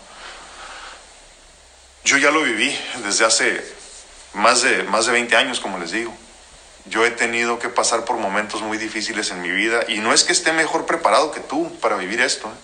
[2.05, 3.75] Yo ya lo viví desde hace
[4.33, 6.15] más de, más de 20 años, como les digo.
[6.85, 10.23] Yo he tenido que pasar por momentos muy difíciles en mi vida y no es
[10.23, 12.59] que esté mejor preparado que tú para vivir esto, ¿eh?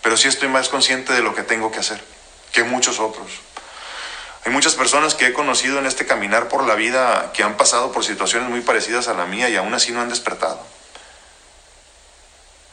[0.00, 2.21] pero sí estoy más consciente de lo que tengo que hacer
[2.52, 3.40] que muchos otros.
[4.44, 7.92] Hay muchas personas que he conocido en este caminar por la vida que han pasado
[7.92, 10.60] por situaciones muy parecidas a la mía y aún así no han despertado.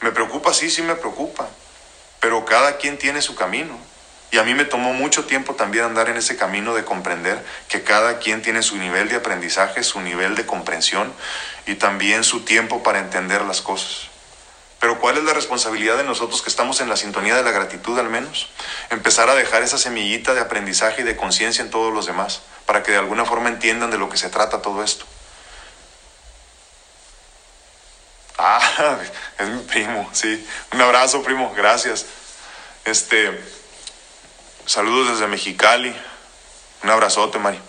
[0.00, 1.48] Me preocupa, sí, sí me preocupa,
[2.18, 3.78] pero cada quien tiene su camino.
[4.32, 7.82] Y a mí me tomó mucho tiempo también andar en ese camino de comprender que
[7.82, 11.12] cada quien tiene su nivel de aprendizaje, su nivel de comprensión
[11.66, 14.09] y también su tiempo para entender las cosas.
[14.80, 17.98] Pero ¿cuál es la responsabilidad de nosotros que estamos en la sintonía de la gratitud
[17.98, 18.48] al menos?
[18.88, 22.82] Empezar a dejar esa semillita de aprendizaje y de conciencia en todos los demás, para
[22.82, 25.04] que de alguna forma entiendan de lo que se trata todo esto.
[28.42, 28.96] Ah,
[29.38, 30.48] es mi primo, sí.
[30.72, 32.06] Un abrazo, primo, gracias.
[32.86, 33.38] Este,
[34.64, 35.94] saludos desde Mexicali.
[36.82, 37.60] Un abrazote, Mari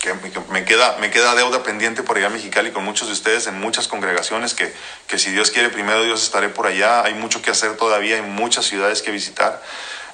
[0.00, 0.14] que
[0.48, 3.60] me queda, me queda deuda pendiente por allá en Mexicali con muchos de ustedes en
[3.60, 4.74] muchas congregaciones que,
[5.06, 7.02] que si Dios quiere, primero Dios estaré por allá.
[7.04, 9.62] Hay mucho que hacer todavía, hay muchas ciudades que visitar.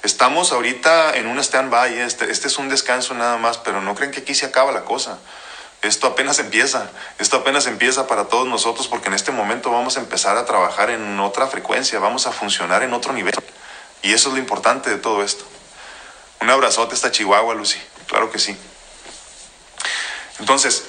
[0.03, 4.11] Estamos ahorita en un stand-by, este, este es un descanso nada más, pero no creen
[4.11, 5.19] que aquí se acaba la cosa.
[5.81, 10.01] Esto apenas empieza, esto apenas empieza para todos nosotros porque en este momento vamos a
[10.01, 13.33] empezar a trabajar en otra frecuencia, vamos a funcionar en otro nivel.
[14.01, 15.45] Y eso es lo importante de todo esto.
[16.41, 17.79] Un abrazote hasta Chihuahua, Lucy.
[18.07, 18.57] Claro que sí.
[20.39, 20.85] Entonces,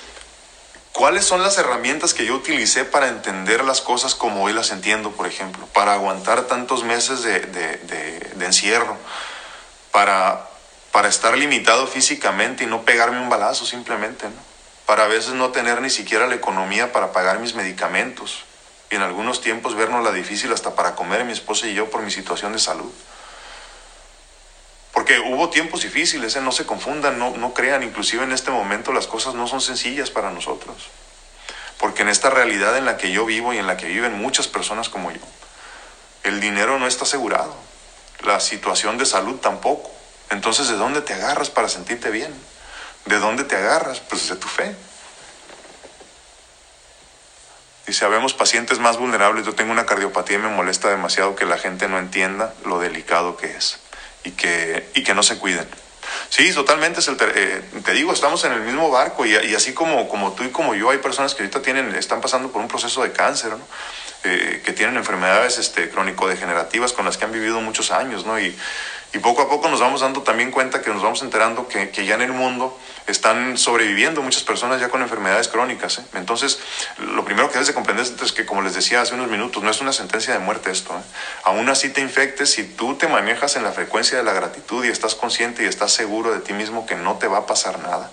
[0.93, 5.13] ¿cuáles son las herramientas que yo utilicé para entender las cosas como hoy las entiendo,
[5.13, 5.67] por ejemplo?
[5.73, 8.97] Para aguantar tantos meses de, encierro,
[9.93, 10.49] para,
[10.93, 14.49] para estar limitado físicamente y no pegarme un balazo simplemente, ¿no?
[14.87, 18.45] Para a veces no tener ni siquiera la economía para pagar mis medicamentos
[18.91, 22.03] y en algunos tiempos vernos la difícil hasta para comer mi esposa y yo por
[22.03, 22.91] mi situación de salud.
[24.99, 26.41] Porque hubo tiempos difíciles, ¿eh?
[26.41, 30.11] no se confundan, no, no crean, inclusive en este momento las cosas no son sencillas
[30.11, 30.89] para nosotros.
[31.79, 34.49] Porque en esta realidad en la que yo vivo y en la que viven muchas
[34.49, 35.21] personas como yo,
[36.25, 37.55] el dinero no está asegurado,
[38.25, 39.89] la situación de salud tampoco.
[40.31, 42.35] Entonces, ¿de dónde te agarras para sentirte bien?
[43.05, 44.01] ¿De dónde te agarras?
[44.01, 44.75] Pues de tu fe.
[47.87, 51.57] Si habemos pacientes más vulnerables, yo tengo una cardiopatía y me molesta demasiado que la
[51.57, 53.79] gente no entienda lo delicado que es
[54.25, 55.67] y que, y que no se cuiden.
[56.29, 57.01] Sí, totalmente.
[57.01, 60.33] Es el eh, te digo, estamos en el mismo barco y, y, así como, como
[60.33, 63.13] tú y como yo, hay personas que ahorita tienen, están pasando por un proceso de
[63.13, 63.61] cáncer, ¿no?
[64.25, 68.39] eh, que tienen enfermedades este, crónico-degenerativas con las que han vivido muchos años, ¿no?
[68.39, 68.57] Y,
[69.15, 72.05] y poco a poco nos vamos dando también cuenta que nos vamos enterando que, que,
[72.05, 75.99] ya en el mundo están sobreviviendo muchas personas ya con enfermedades crónicas.
[75.99, 76.05] ¿eh?
[76.13, 76.59] Entonces,
[76.99, 79.71] lo primero que debes de comprender es que, como les decía hace unos minutos, no
[79.71, 80.93] es una sentencia de muerte esto.
[80.93, 81.01] ¿eh?
[81.45, 84.89] Aún así te infectes, si tú te manejas en la frecuencia de la gratitud y
[84.89, 88.11] estás consciente y estás seguro de ti mismo que no te va a pasar nada,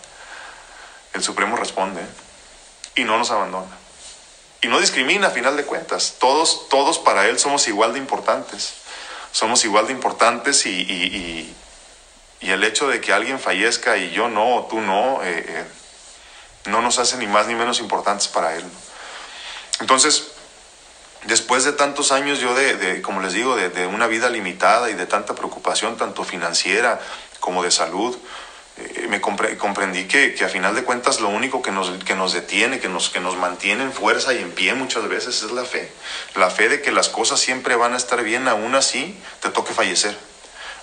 [1.13, 2.07] el Supremo responde ¿eh?
[2.95, 3.75] y no nos abandona.
[4.61, 6.15] Y no discrimina a final de cuentas.
[6.19, 8.84] Todos, todos para Él somos igual de importantes
[9.35, 11.53] somos igual de importantes y,
[12.39, 15.65] el hecho de que alguien fallezca y yo no, o tú no, eh, eh,
[16.67, 18.63] no nos hace ni más ni menos importantes para Él.
[19.81, 20.27] Entonces,
[21.25, 25.05] después de tantos años yo de, como les digo, de, una vida limitada y de
[25.05, 27.01] tanta preocupación, tanto financiera
[27.41, 28.15] como de salud,
[29.07, 32.89] me comprendí que, a final de cuentas lo único que nos, que nos detiene, que
[32.89, 35.91] nos, que nos mantiene en fuerza y en pie muchas veces es la fe.
[36.35, 39.73] La fe de que las cosas siempre van a estar bien, aún así te toque
[39.73, 40.17] fallecer.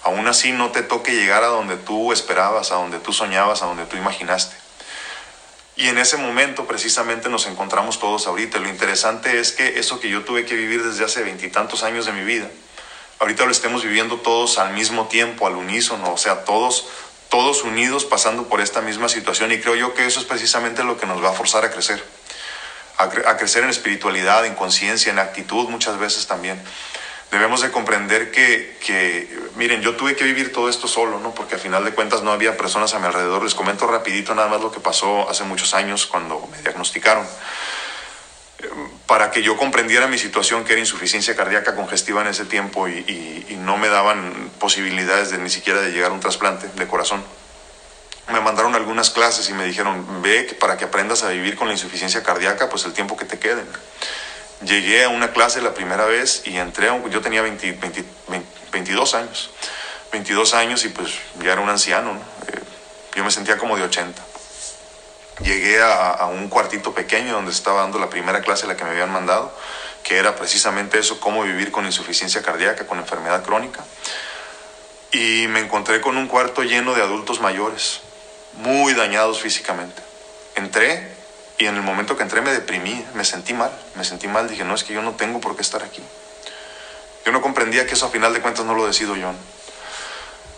[0.05, 3.67] Aún así no te toque llegar a donde tú esperabas, a donde tú soñabas, a
[3.67, 4.57] donde tú imaginaste.
[5.77, 8.59] Y en ese momento precisamente nos encontramos todos ahorita.
[8.59, 12.13] Lo interesante es que eso que yo tuve que vivir desde hace veintitantos años de
[12.13, 12.49] mi vida,
[13.21, 16.89] ahorita lo estemos viviendo todos al mismo tiempo, al unísono, o sea, todos
[17.33, 20.99] todos unidos pasando por esta misma situación y creo yo que eso es precisamente lo
[20.99, 22.05] que nos va a forzar a crecer,
[22.99, 26.63] a, crecer en espiritualidad, en conciencia, en actitud muchas veces también.
[27.31, 31.35] Debemos de comprender que, miren, yo tuve que vivir todo esto solo, ¿no?
[31.35, 33.43] Porque al final de cuentas no había personas a mi alrededor.
[33.43, 37.27] Les comento rapidito nada más lo que pasó hace muchos años cuando me diagnosticaron
[39.07, 43.57] para que yo comprendiera mi situación, que era insuficiencia cardíaca congestiva en ese tiempo y,
[43.63, 47.23] no me daban posibilidades de ni siquiera de llegar a un trasplante de corazón.
[48.33, 51.75] Me mandaron algunas clases y me dijeron, ve para que aprendas a vivir con la
[51.75, 53.63] insuficiencia cardíaca, pues el tiempo que te quede.
[54.65, 58.05] Llegué a una clase la primera vez y entré, a un- yo tenía 20 20
[58.73, 59.51] 22 años,
[60.13, 62.21] 22 años y pues ya era un anciano, ¿no?
[62.21, 62.61] Eh,
[63.17, 64.23] yo me sentía como de 80.
[65.41, 68.91] Llegué a, a un cuartito pequeño donde estaba dando la primera clase, la que me
[68.91, 69.53] habían mandado,
[70.03, 73.85] que era precisamente eso, cómo vivir con insuficiencia cardíaca, con enfermedad crónica.
[75.13, 78.01] Y me encontré con un cuarto lleno de adultos mayores,
[78.55, 80.03] muy dañados físicamente.
[80.55, 81.13] Entré
[81.59, 84.65] y en el momento que entré me deprimí, me sentí mal, me sentí mal, dije,
[84.65, 86.03] no, es que yo no tengo por qué estar aquí.
[87.25, 89.33] Yo no comprendía que eso a final de cuentas no lo decido yo.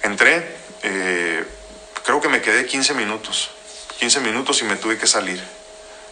[0.02, 1.44] Entré, eh,
[2.04, 3.50] creo que me quedé 15 minutos,
[4.04, 5.42] 15 minutos y me tuve que salir.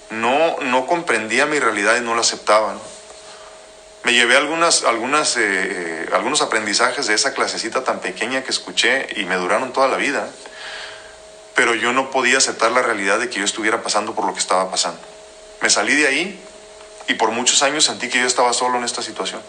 [0.09, 2.73] No, no comprendía mi realidad y no la aceptaba.
[2.73, 2.81] ¿no?
[4.05, 9.09] Me llevé algunas, algunas, eh, eh, algunos aprendizajes de esa clasecita tan pequeña que escuché
[9.21, 10.27] y me duraron toda la vida,
[11.55, 14.41] pero yo no podía aceptar la realidad de que yo estuviera pasando por lo que
[14.41, 15.03] estaba pasando.
[15.61, 16.43] Me salí de ahí
[17.09, 19.43] y por muchos años sentí que yo estaba solo en esta situación.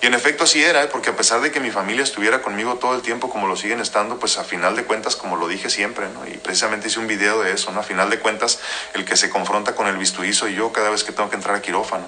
[0.00, 0.86] Y en efecto así era, ¿eh?
[0.86, 3.80] porque a pesar de que mi familia estuviera conmigo todo el tiempo como lo siguen
[3.80, 6.24] estando, pues a final de cuentas, como lo dije siempre, ¿no?
[6.26, 7.80] y precisamente hice un video de eso, ¿no?
[7.80, 8.60] a final de cuentas,
[8.94, 11.56] el que se confronta con el bisturí soy yo cada vez que tengo que entrar
[11.56, 12.06] a quirófano.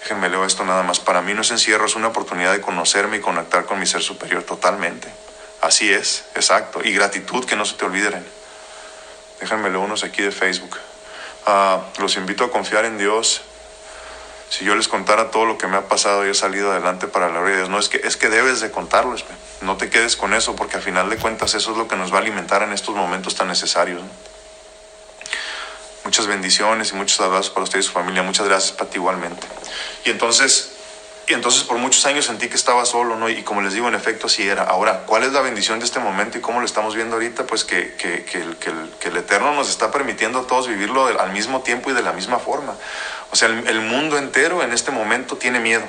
[0.00, 1.00] Déjenme leo esto nada más.
[1.00, 4.02] Para mí no es encierro, es una oportunidad de conocerme y conectar con mi ser
[4.02, 5.08] superior totalmente.
[5.60, 6.80] Así es, exacto.
[6.84, 8.24] Y gratitud, que no se te olviden.
[9.40, 10.78] Déjenme leo unos aquí de Facebook.
[11.44, 13.42] Ah, los invito a confiar en Dios.
[14.48, 17.28] Si yo les contara todo lo que me ha pasado y he salido adelante para
[17.28, 19.16] la Dios, no es que, es que debes de contarlo,
[19.60, 22.12] no te quedes con eso, porque al final de cuentas eso es lo que nos
[22.12, 24.02] va a alimentar en estos momentos tan necesarios.
[24.02, 24.08] ¿no?
[26.06, 28.22] Muchas bendiciones y muchos abrazos para usted y su familia.
[28.22, 29.44] Muchas gracias para ti igualmente.
[30.04, 30.70] Y entonces,
[31.26, 33.28] y entonces por muchos años sentí que estaba solo, ¿no?
[33.28, 34.62] Y como les digo, en efecto así era.
[34.62, 37.44] Ahora, ¿cuál es la bendición de este momento y cómo lo estamos viendo ahorita?
[37.48, 41.06] Pues que, que, que, el, que, el, el Eterno nos está permitiendo a todos vivirlo
[41.06, 42.76] al mismo tiempo y de la misma forma.
[43.32, 45.84] O sea, el, mundo entero en este momento tiene miedo.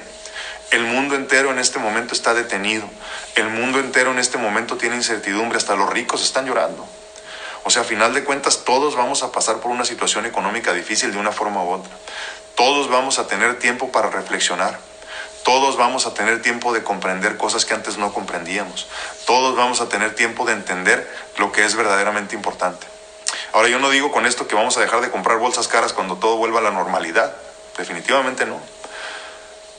[0.72, 2.90] El mundo entero en este momento está detenido.
[3.36, 5.58] El mundo entero en este momento tiene incertidumbre.
[5.58, 6.86] Hasta los ricos están llorando.
[7.64, 11.12] O sea, a final de cuentas, todos vamos a pasar por una situación económica difícil
[11.12, 11.92] de una forma u otra.
[12.56, 14.80] Todos vamos a tener tiempo para reflexionar.
[15.44, 18.88] Todos vamos a tener tiempo de comprender cosas que antes no comprendíamos.
[19.26, 22.86] Todos vamos a tener tiempo de entender lo que es verdaderamente importante.
[23.54, 26.18] Ahora, yo no digo con esto que vamos a dejar de comprar bolsas caras cuando
[26.18, 27.36] todo vuelva a la normalidad.
[27.78, 28.60] Definitivamente no.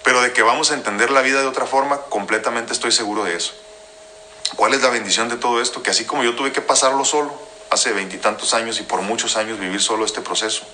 [0.03, 3.37] Pero de que vamos a entender la vida de otra forma, completamente estoy seguro de
[3.37, 3.53] eso.
[4.57, 5.83] ¿Cuál es la bendición de todo esto?
[5.83, 7.33] Que así como yo tuve que pasarlo solo,
[7.71, 10.65] hace veintitantos años y por muchos años vivir solo este proceso.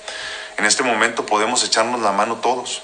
[0.57, 2.83] En este momento podemos echarnos la mano todos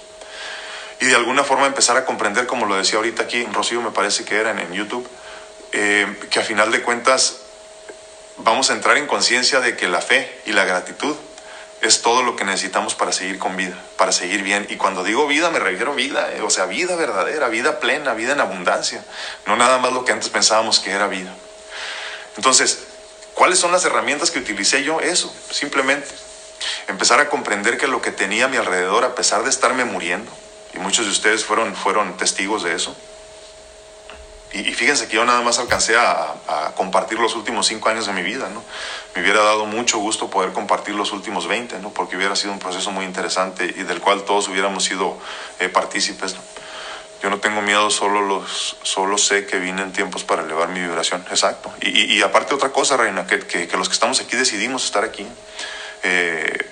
[1.01, 4.25] y de alguna forma empezar a comprender, como lo decía ahorita aquí, Rocío me parece
[4.25, 5.09] que era en, en YouTube,
[5.73, 7.40] eh, que a final de cuentas
[8.43, 11.17] vamos a entrar en conciencia de que la fe y la gratitud
[11.81, 14.67] es todo lo que necesitamos para seguir con vida, para seguir bien.
[14.69, 18.15] Y cuando digo vida me refiero a vida, eh, o sea, vida verdadera, vida plena,
[18.15, 19.05] vida en abundancia,
[19.47, 21.35] no nada más lo que antes pensábamos que era vida.
[22.37, 22.87] Entonces,
[23.41, 25.01] ¿Cuáles son las herramientas que utilicé yo?
[25.01, 26.09] Eso, simplemente.
[26.89, 30.31] Empezar a comprender que lo que tenía a mi alrededor, a pesar de estarme muriendo,
[30.75, 32.95] y muchos de ustedes fueron, fueron testigos de eso,
[34.53, 38.07] y, y fíjense que yo nada más alcancé a, a, compartir los últimos cinco años
[38.07, 38.63] de mi vida, ¿no?
[39.15, 41.91] Me hubiera dado mucho gusto poder compartir los últimos 20, ¿no?
[41.91, 45.19] Porque hubiera sido un proceso muy interesante y del cual todos hubiéramos sido
[45.59, 46.41] eh, partícipes, ¿no?
[47.23, 50.81] Yo no tengo miedo, solo, los, solo sé que vine en tiempos para elevar mi
[50.81, 51.23] vibración.
[51.31, 51.71] Exacto.
[51.81, 54.87] Y, y, y aparte otra cosa, Reina, que, que, que, los que estamos aquí decidimos
[54.87, 55.27] estar aquí.
[56.03, 56.67] Eh,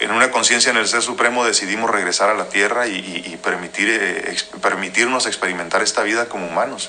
[0.00, 4.36] en una conciencia en el Ser Supremo decidimos regresar a la Tierra y, permitir, eh,
[4.62, 6.88] permitirnos experimentar esta vida como humanos.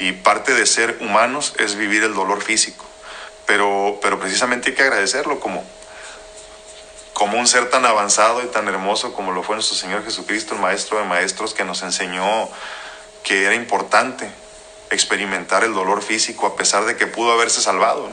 [0.00, 2.84] Y parte de ser humanos es vivir el dolor físico.
[3.46, 5.64] Pero, pero precisamente hay que agradecerlo como,
[7.12, 10.60] como un ser tan avanzado y tan hermoso como lo fue nuestro Señor Jesucristo, el
[10.60, 12.48] Maestro de Maestros, que nos enseñó
[13.22, 14.28] que era importante
[14.90, 18.10] experimentar el dolor físico a pesar de que pudo haberse salvado.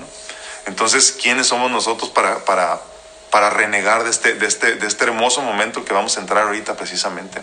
[0.67, 2.79] Entonces, ¿quiénes somos nosotros para,
[3.31, 6.75] para renegar de este, de, este, de este hermoso momento que vamos a entrar ahorita
[6.75, 7.41] precisamente?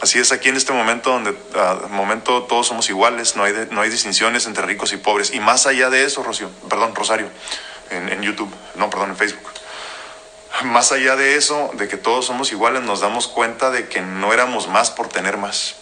[0.00, 3.66] Así es, aquí en este momento donde uh, momento todos somos iguales, no hay, de,
[3.66, 5.32] no hay distinciones entre ricos y pobres.
[5.32, 7.28] Y más allá de eso, Rocío, perdón, Rosario,
[7.90, 9.50] en, en YouTube, no, perdón, en Facebook
[10.62, 14.32] más allá de eso, de que todos somos iguales, nos damos cuenta de que no
[14.32, 15.74] éramos más por tener más,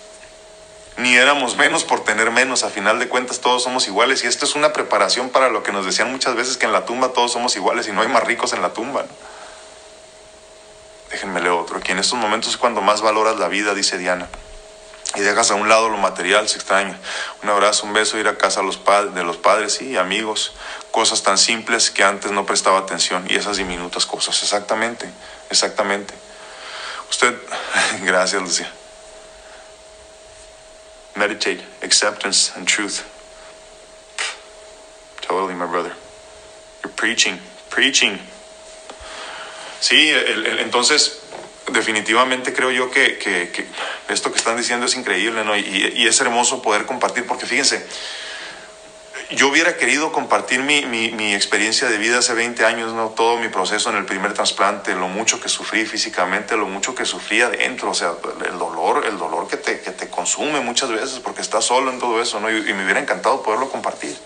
[0.97, 2.64] ni éramos menos por tener menos.
[2.64, 4.24] A final de cuentas, todos somos iguales.
[4.24, 6.84] Y esto es una preparación para lo que nos decían muchas veces, que en la
[6.84, 9.05] tumba todos somos iguales y no hay más ricos en la tumba.
[11.11, 11.78] Déjenme leer otro.
[11.78, 14.28] Aquí en estos momentos es cuando más valoras la vida, dice Diana.
[15.14, 16.99] Y dejas a un lado lo material, se extraña.
[17.43, 18.80] Un abrazo, un beso, ir a casa los
[19.14, 20.55] de los padres y amigos.
[20.90, 23.26] Cosas tan simples que antes no prestaba atención.
[23.28, 24.43] Y esas diminutas cosas.
[24.43, 25.11] Exactamente,
[25.51, 26.14] exactamente.
[27.11, 27.34] Usted,
[28.05, 28.72] gracias Lucía.
[31.16, 33.08] Meditate, acceptance and truth.
[35.20, 35.92] Totally, my brother.
[36.82, 37.38] You're preaching,
[37.70, 38.18] preaching.
[39.80, 40.10] Sí,
[40.60, 41.20] entonces
[41.70, 43.18] definitivamente creo yo que,
[44.08, 45.56] esto que están diciendo es increíble, ¿no?
[45.56, 47.86] Y, y, es hermoso poder compartir, porque fíjense,
[49.30, 53.10] yo hubiera querido compartir mi, mi, experiencia de vida hace 20 años, ¿no?
[53.10, 57.04] todo mi proceso en el primer trasplante, lo mucho que sufrí físicamente, lo mucho que
[57.04, 58.12] sufrí adentro, o sea,
[58.46, 61.98] el dolor, el dolor que te, que te consume muchas veces porque estás solo en
[61.98, 62.50] todo eso, ¿no?
[62.50, 64.16] y, me hubiera encantado poderlo compartir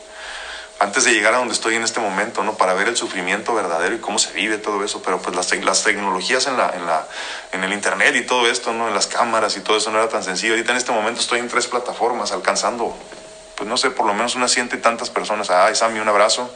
[0.78, 2.54] antes de llegar a donde estoy en este momento, ¿no?
[2.54, 5.82] Para ver el sufrimiento verdadero y cómo se vive todo eso, pero pues las, las
[5.82, 7.06] tecnologías en, la, en, la,
[7.52, 8.88] en el internet y todo esto, ¿no?
[8.88, 10.52] En las cámaras y todo eso no era tan sencillo.
[10.52, 12.94] Ahorita en este momento estoy en tres plataformas alcanzando
[13.56, 15.50] pues no sé, por lo menos unas ciento y tantas personas.
[15.50, 16.50] Ay, Sammy, un abrazo.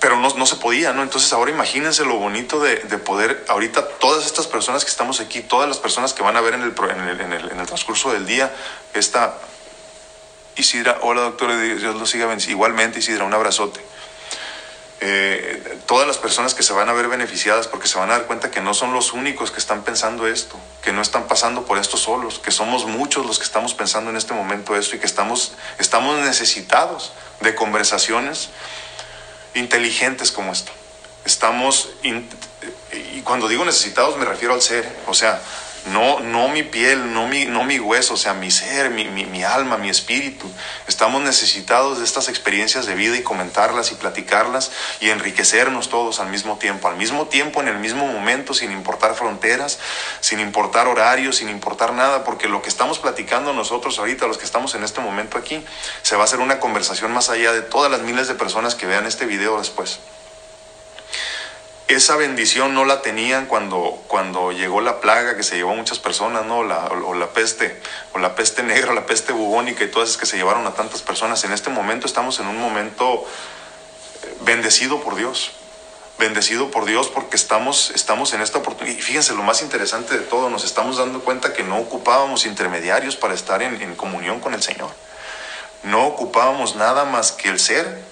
[0.00, 1.02] Pero no, no, se podía, ¿no?
[1.02, 5.40] Entonces ahora imagínense lo bonito de, de, poder, ahorita todas estas personas que estamos aquí,
[5.40, 8.24] todas las personas que van a ver en el, en el, en el, transcurso del
[8.24, 8.54] día,
[8.94, 9.34] esta
[10.56, 13.80] Isidra, hola doctor, Dios lo siga igualmente Isidra, un abrazote.
[15.00, 18.26] Eh, todas las personas que se van a ver beneficiadas porque se van a dar
[18.26, 21.78] cuenta que no son los únicos que están pensando esto, que no están pasando por
[21.78, 25.06] esto solos, que somos muchos los que estamos pensando en este momento esto y que
[25.06, 28.50] estamos, estamos necesitados de conversaciones
[29.54, 30.72] inteligentes como esta.
[31.24, 35.40] Estamos, y cuando digo necesitados me refiero al ser, o sea,
[35.92, 39.44] no, no mi piel, no mi, no mi hueso, o sea, mi ser, mi, mi,
[39.44, 40.50] alma, mi espíritu.
[40.86, 44.70] Estamos necesitados de estas experiencias de vida y comentarlas y platicarlas
[45.00, 49.14] y enriquecernos todos al mismo tiempo, al mismo tiempo, en el mismo momento, sin importar
[49.14, 49.78] fronteras,
[50.20, 54.44] sin importar horarios, sin importar nada, porque lo que estamos platicando nosotros ahorita, los que
[54.44, 55.64] estamos en este momento aquí,
[56.02, 58.86] se va a hacer una conversación más allá de todas las miles de personas que
[58.86, 60.00] vean este video después
[61.88, 65.98] esa bendición no la tenían cuando, cuando llegó la plaga que se llevó a muchas
[65.98, 66.62] personas, ¿no?
[66.62, 67.80] La, o, la peste,
[68.12, 71.00] o la peste negra, la peste bubónica y todas esas que se llevaron a tantas
[71.00, 71.42] personas.
[71.44, 73.24] En este momento estamos en un momento
[74.22, 75.52] eh, bendecido por Dios.
[76.18, 78.98] Bendecido por Dios porque estamos, estamos en esta oportunidad.
[78.98, 83.16] Y fíjense, lo más interesante de todo, nos estamos dando cuenta que no ocupábamos intermediarios
[83.16, 84.90] para estar en comunión con el Señor.
[85.84, 88.02] No ocupábamos nada más que el ser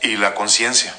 [0.00, 0.96] y la conciencia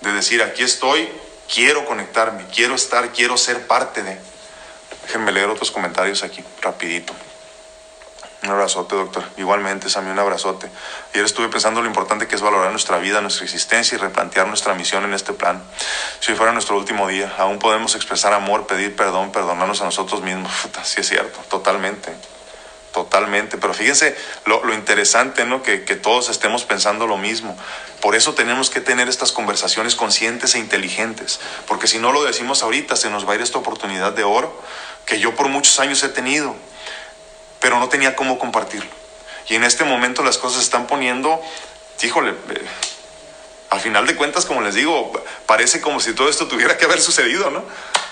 [0.00, 1.08] de decir, aquí estoy,
[1.52, 4.18] quiero conectarme, quiero estar, quiero ser parte de.
[5.02, 7.14] Déjenme leer otros comentarios aquí, rapidito.
[8.42, 9.24] Un abrazote, doctor.
[9.36, 10.70] Igualmente, Sammy, un abrazote.
[11.12, 14.74] Ayer estuve pensando lo importante que es valorar nuestra vida, nuestra existencia y replantear nuestra
[14.74, 15.60] misión en este plan.
[16.20, 20.52] Si fuera nuestro último día, aún podemos expresar amor, pedir perdón, perdonarnos a nosotros mismos.
[20.84, 22.14] sí es cierto, totalmente
[23.04, 23.58] totalmente.
[23.58, 25.62] Pero fíjense lo, interesante, ¿no?
[25.62, 27.56] Que, que, todos estemos pensando lo mismo.
[28.00, 31.38] Por eso tenemos que tener estas conversaciones conscientes e inteligentes.
[31.66, 34.52] Porque si no lo decimos ahorita, se nos va a ir esta oportunidad de oro
[35.06, 36.54] que yo por muchos años he tenido,
[37.60, 38.90] pero no tenía cómo compartirlo.
[39.48, 41.40] Y en este momento las cosas se están poniendo,
[42.02, 42.66] híjole, eh,
[43.70, 45.12] al final de cuentas, como les digo,
[45.46, 47.64] parece como si todo esto tuviera que haber sucedido, ¿no?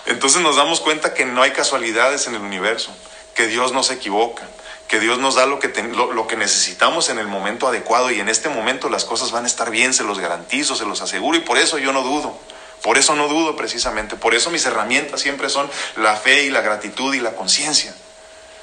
[0.07, 2.97] Entonces nos damos cuenta que no hay casualidades en el universo,
[3.35, 4.49] que Dios no se equivoca
[4.89, 8.29] que Dios nos da lo que, lo, que necesitamos en el momento adecuado y en
[8.29, 11.41] este momento las cosas van a estar bien, se los garantizo, se los aseguro y
[11.41, 12.39] por eso yo no dudo.
[12.83, 16.61] Por eso no dudo precisamente, por eso mis herramientas siempre son la fe y la
[16.61, 17.93] gratitud y la conciencia.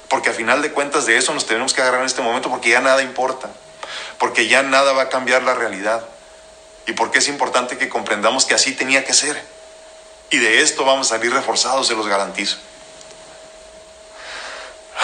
[0.08, 2.70] Porque a final de cuentas de eso nos tenemos que agarrar en este momento porque
[2.70, 3.50] ya nada importa,
[4.18, 6.06] porque ya nada va a cambiar la realidad
[6.86, 9.42] y porque es importante que comprendamos que así tenía que ser.
[10.30, 12.56] Y de esto vamos a salir reforzados, se los garantizo.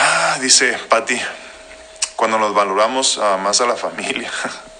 [0.03, 1.21] Ah, dice Patti,
[2.17, 4.33] cuando nos valoramos más a la familia,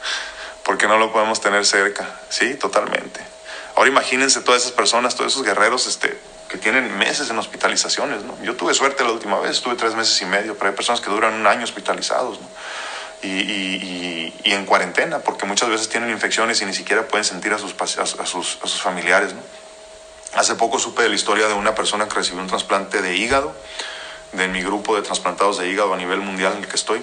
[0.65, 2.09] porque no lo podemos tener cerca.
[2.31, 3.21] Sí, totalmente.
[3.77, 6.19] Ahora imagínense todas esas personas, todos esos guerreros este,
[6.49, 8.23] que tienen meses en hospitalizaciones.
[8.43, 11.11] Yo tuve suerte la última vez, tuve tres meses y medio, pero hay personas que
[11.11, 12.41] duran un año hospitalizados.
[13.23, 17.75] Y, en cuarentena, porque muchas veces tienen infecciones y ni siquiera pueden sentir a sus,
[18.83, 19.35] familiares.
[20.35, 23.55] Hace poco supe de la historia de una persona que recibió un trasplante de hígado
[24.33, 27.03] de mi grupo de trasplantados de hígado a nivel mundial en el que estoy.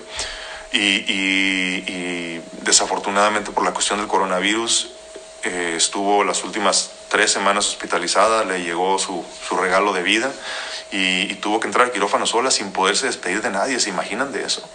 [0.71, 4.89] Y, desafortunadamente por la cuestión del coronavirus
[5.43, 10.29] eh, estuvo las últimas tres semanas hospitalizada, le llegó su, su regalo de vida
[10.91, 13.79] y, tuvo que entrar al quirófano sola sin poderse despedir de nadie.
[13.79, 14.67] ¿Se imaginan de eso?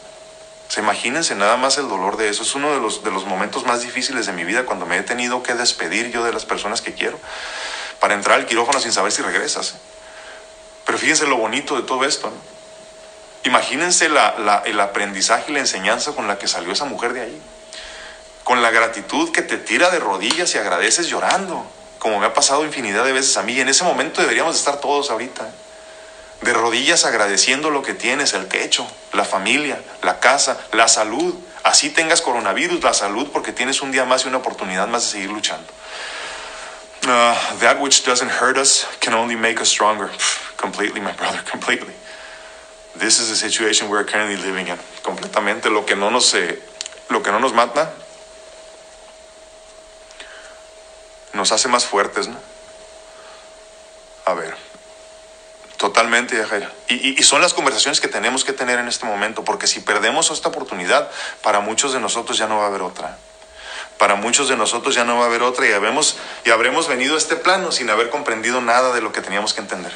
[0.68, 2.42] Se imagínense nada más el dolor de eso.
[2.42, 5.02] Es uno de los, de los momentos más difíciles de mi vida cuando me he
[5.02, 7.18] tenido que despedir yo de las personas que quiero
[8.00, 9.76] para entrar al quirófano sin saber si regresas.
[10.84, 12.32] Pero fíjense lo bonito de todo esto.
[13.44, 17.42] Imagínense el aprendizaje y la enseñanza con la que salió esa mujer de ahí.
[18.44, 21.66] Con la gratitud que te tira de rodillas y agradeces llorando.
[21.98, 23.60] como me ha pasado infinidad de veces a mí.
[23.60, 25.48] En ese momento deberíamos estar todos ahorita,
[26.40, 31.32] de rodillas agradeciendo lo que tienes, el techo, la familia, la casa, la salud.
[31.62, 35.10] Así tengas coronavirus, la salud, porque tienes un día más y una oportunidad más de
[35.10, 35.72] seguir luchando.
[37.04, 40.10] Uh, that which doesn't hurt us can only make us stronger.
[40.62, 41.92] completely, my brother, completely.
[42.96, 44.78] This is the situation we're currently living in.
[45.02, 46.58] Completamente lo que no nos, eh,
[47.10, 47.92] lo que no nos mata
[51.34, 52.36] nos hace más fuertes, ¿no?
[54.26, 54.54] A ver,
[55.78, 56.40] totalmente,
[56.88, 60.30] y, y, son las conversaciones que tenemos que tener en este momento, porque si perdemos
[60.30, 61.10] esta oportunidad,
[61.42, 63.18] para muchos de nosotros ya no va a haber otra.
[64.02, 67.14] Para muchos de nosotros ya no va a haber otra y, habemos, y habremos venido
[67.14, 69.92] a este plano sin haber comprendido nada de lo que teníamos que entender.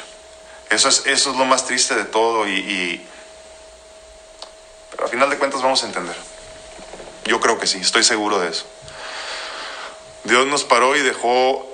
[0.69, 3.05] Eso es, eso es lo más triste de todo y,
[4.91, 6.15] pero a final de cuentas vamos a entender.
[7.25, 8.65] Yo creo que sí, estoy seguro de eso.
[10.23, 11.67] Dios nos paró y dejó,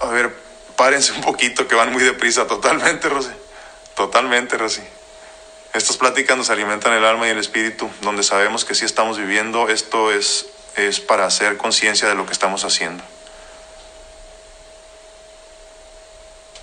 [0.00, 0.36] a ver,
[0.74, 3.30] párense un poquito que van muy deprisa, totalmente, Rosy,
[3.94, 4.82] totalmente, Rosy.
[5.72, 9.68] Estas pláticas nos alimentan el alma y el espíritu, donde sabemos que si estamos viviendo,
[9.68, 10.46] esto es,
[10.76, 13.02] es para hacer conciencia de lo que estamos haciendo.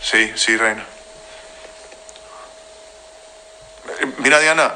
[0.02, 0.86] Sí, sí, Reina.
[4.18, 4.76] Mira, Diana,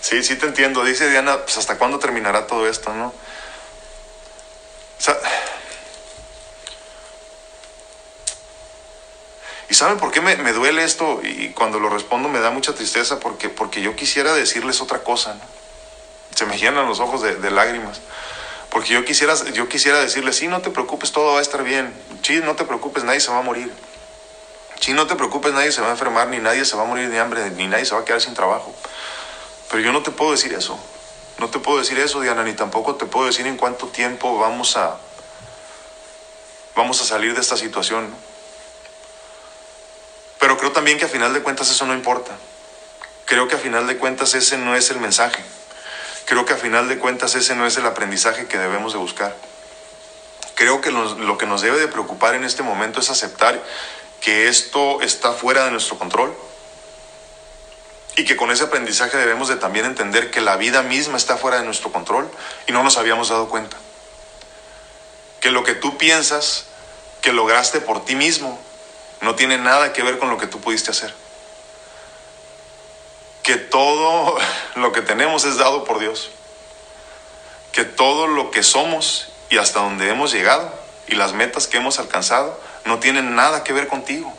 [0.00, 0.84] sí, sí te entiendo.
[0.84, 3.12] Dice Diana, pues hasta cuándo terminará todo esto, ¿no?
[9.68, 11.20] ¿Y saben por qué me, duele esto?
[11.22, 15.34] Y cuando lo respondo me da mucha tristeza porque, porque yo quisiera decirles otra cosa,
[15.34, 15.59] ¿no?
[16.40, 18.00] Se me llenan los ojos de, lágrimas.
[18.70, 21.92] Porque yo quisiera, yo quisiera decirles, sí, no te preocupes, todo va a estar bien.
[22.22, 23.70] Sí, no te preocupes, nadie se va a morir.
[24.80, 27.10] Sí, no te preocupes, nadie se va a enfermar, ni nadie se va a morir
[27.10, 28.74] de hambre, ni nadie se va a quedar sin trabajo.
[29.68, 30.80] Pero yo no te puedo decir eso.
[31.36, 34.78] No te puedo decir eso, Diana, ni tampoco te puedo decir en cuánto tiempo vamos
[34.78, 34.96] a,
[36.74, 38.08] vamos a salir de esta situación.
[40.38, 42.34] Pero creo también que a final de cuentas eso no importa.
[43.26, 45.44] Creo que a final de cuentas ese no es el mensaje.
[46.30, 49.34] Creo que a final de cuentas ese no es el aprendizaje que debemos de buscar.
[50.54, 53.60] Creo que lo que nos debe de preocupar en este momento es aceptar
[54.20, 56.32] que esto está fuera de nuestro control
[58.16, 61.58] y que con ese aprendizaje debemos de también entender que la vida misma está fuera
[61.58, 62.30] de nuestro control
[62.68, 63.76] y no nos habíamos dado cuenta.
[65.40, 66.66] Que lo que tú piensas
[67.22, 68.56] que lograste por ti mismo
[69.20, 71.12] no tiene nada que ver con lo que tú pudiste hacer.
[73.50, 74.38] Que todo
[74.76, 76.30] lo que tenemos es dado por Dios.
[77.72, 80.72] Que todo lo que somos y hasta donde hemos llegado
[81.08, 84.32] y las metas que hemos alcanzado no tienen nada que ver contigo,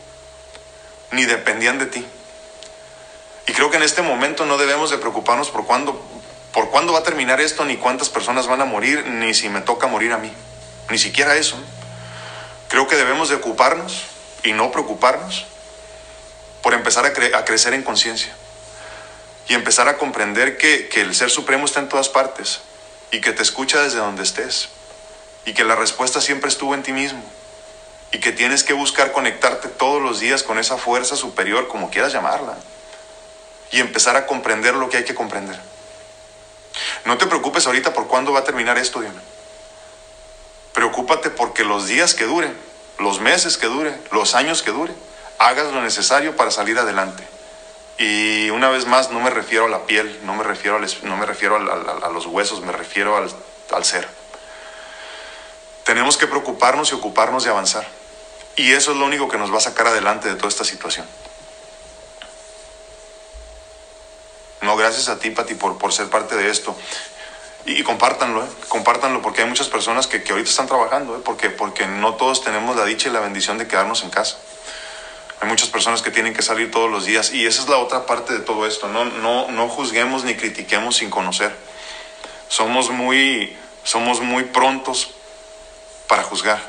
[1.12, 2.06] ni dependían de ti.
[3.48, 6.02] Y creo que en este momento no debemos de preocuparnos por cuándo,
[6.54, 9.60] por cuándo va a terminar esto, ni cuántas personas van a morir, ni si me
[9.60, 10.32] toca morir a mí.
[10.90, 11.58] Ni siquiera eso.
[12.70, 14.04] Creo que debemos de ocuparnos
[14.46, 15.48] y no preocuparnos
[16.62, 18.34] por empezar a, a crecer en conciencia
[19.48, 22.62] y empezar a comprender que, que el Ser Supremo está en todas partes
[23.12, 24.70] y que te escucha desde donde estés
[25.46, 27.24] y que la respuesta siempre estuvo en ti mismo
[28.12, 32.14] y que tienes que buscar conectarte todos los días con esa fuerza superior, como quieras
[32.14, 32.58] llamarla
[33.72, 35.60] y empezar a comprender lo que hay que comprender.
[37.06, 39.22] No te preocupes ahorita por cuándo va a terminar esto, Diana.
[40.74, 42.56] Preocúpate porque los días que duren,
[43.00, 44.94] los meses que dure, los años que dure,
[45.38, 47.24] hagas lo necesario para salir adelante.
[47.98, 51.26] Y una vez más, no me refiero a la piel, no me refiero, no me
[51.26, 53.30] refiero a, los huesos, me refiero al,
[53.72, 54.08] al ser.
[55.84, 57.88] Tenemos que preocuparnos y ocuparnos de avanzar.
[58.56, 61.06] Y eso es lo único que nos va a sacar adelante de toda esta situación.
[64.62, 66.76] No, gracias a ti, Pati, por, por ser parte de esto.
[67.66, 68.48] Y, compártanlo, ¿eh?
[68.68, 71.22] compártanlo, porque hay muchas personas que, ahorita están trabajando, ¿eh?
[71.24, 74.38] porque, porque no todos tenemos la dicha y la bendición de quedarnos en casa.
[75.42, 78.06] Hay muchas personas que tienen que salir todos los días y esa es la otra
[78.06, 78.88] parte de todo esto.
[78.88, 81.52] No, no, no juzguemos ni critiquemos sin conocer.
[82.48, 85.16] Somos muy, somos muy prontos
[86.08, 86.62] para juzgar.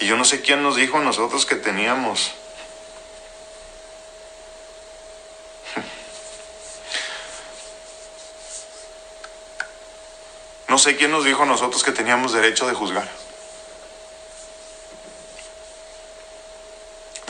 [0.00, 2.32] Y yo no sé quién nos dijo nosotros que teníamos
[10.68, 13.08] No sé quién nos dijo nosotros que teníamos derecho de juzgar.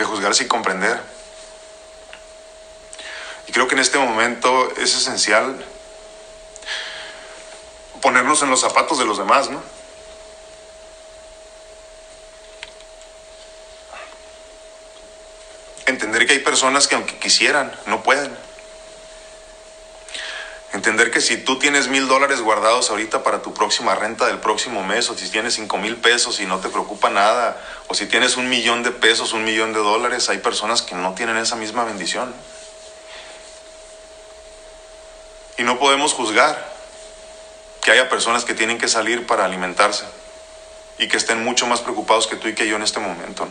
[0.01, 0.99] De juzgar sin comprender.
[3.47, 5.63] Y creo que en este momento es esencial
[8.01, 9.63] ponernos en los zapatos de los demás, ¿no?
[15.85, 18.35] Entender que hay personas que aunque quisieran, no pueden.
[20.73, 24.85] Entender que si tú tienes mil dólares guardados ahorita para tu próxima renta del próximo
[24.85, 28.37] mes, o si tienes cinco mil pesos y no te preocupa nada, o si tienes
[28.37, 31.85] un millón de pesos, un millón de dólares, hay personas que no tienen esa misma
[31.85, 32.33] bendición.
[35.59, 36.71] Y no podemos juzgar
[37.83, 40.05] que haya personas que tienen que salir para alimentarse
[40.99, 43.49] y que estén mucho más preocupados que tú y que yo en este momento.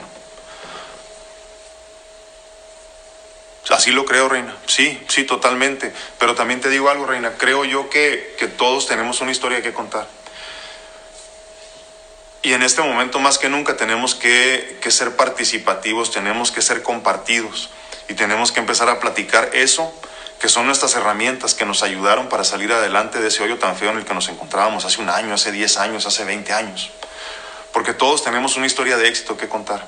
[3.69, 4.55] Así lo creo, Reina.
[4.65, 5.93] Sí, sí, totalmente.
[6.17, 7.33] Pero también te digo algo, Reina.
[7.37, 10.07] Creo yo que, que todos tenemos una historia que contar.
[12.41, 16.81] Y en este momento más que nunca tenemos que, que, ser participativos, tenemos que ser
[16.83, 17.69] compartidos
[18.07, 19.93] y tenemos que empezar a platicar eso,
[20.39, 23.91] que son nuestras herramientas que nos ayudaron para salir adelante de ese hoyo tan feo
[23.91, 26.91] en el que nos encontrábamos hace un año, hace 10 años, hace 20 años.
[27.73, 29.85] Porque todos tenemos una historia de éxito que contar.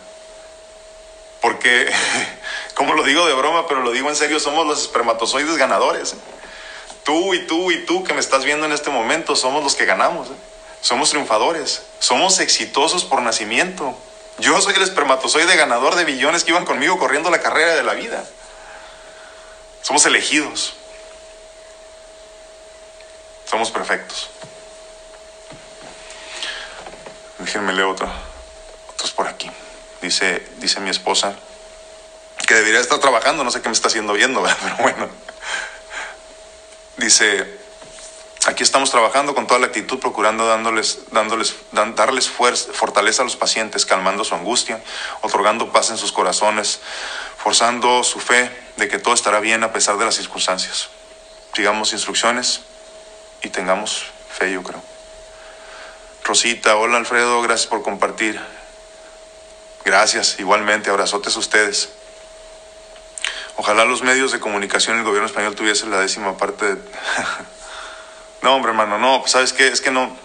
[1.39, 1.89] Porque
[2.81, 6.15] como lo digo de broma, pero lo digo en serio, somos los espermatozoides ganadores.
[7.03, 9.85] Tú y tú y tú que me estás viendo en este momento somos los que
[9.85, 10.29] ganamos.
[10.29, 10.35] ¿eh?
[10.81, 13.95] Somos triunfadores, somos exitosos por nacimiento.
[14.39, 17.93] Yo soy el espermatozoide ganador de billones que iban conmigo corriendo la carrera de la
[17.93, 18.25] vida.
[19.83, 20.73] Somos elegidos.
[23.45, 24.31] Somos perfectos.
[27.37, 28.09] Déjenme leer otro.
[28.89, 29.51] Otros por aquí.
[30.01, 31.35] Dice, dice mi esposa
[32.47, 35.09] que debería estar trabajando, no sé qué me está haciendo viendo, pero bueno.
[36.97, 37.59] Dice,
[38.45, 43.35] aquí estamos trabajando con toda la actitud, procurando dándoles, dándoles, darles fuerza, fortaleza a los
[43.35, 44.83] pacientes, calmando su angustia,
[45.21, 46.79] otorgando paz en sus corazones,
[47.37, 50.89] forzando su fe de que todo estará bien a pesar de las circunstancias.
[51.53, 52.61] Sigamos instrucciones
[53.41, 54.81] y tengamos fe, yo creo.
[56.23, 58.39] Rosita, hola Alfredo, gracias por compartir.
[59.83, 61.89] Gracias, igualmente, abrazotes a ustedes.
[63.57, 66.81] Ojalá los medios de comunicación y el gobierno español tuviesen la décima parte de...
[68.41, 70.15] no, hombre, hermano, no, pues sabes qué, es que no...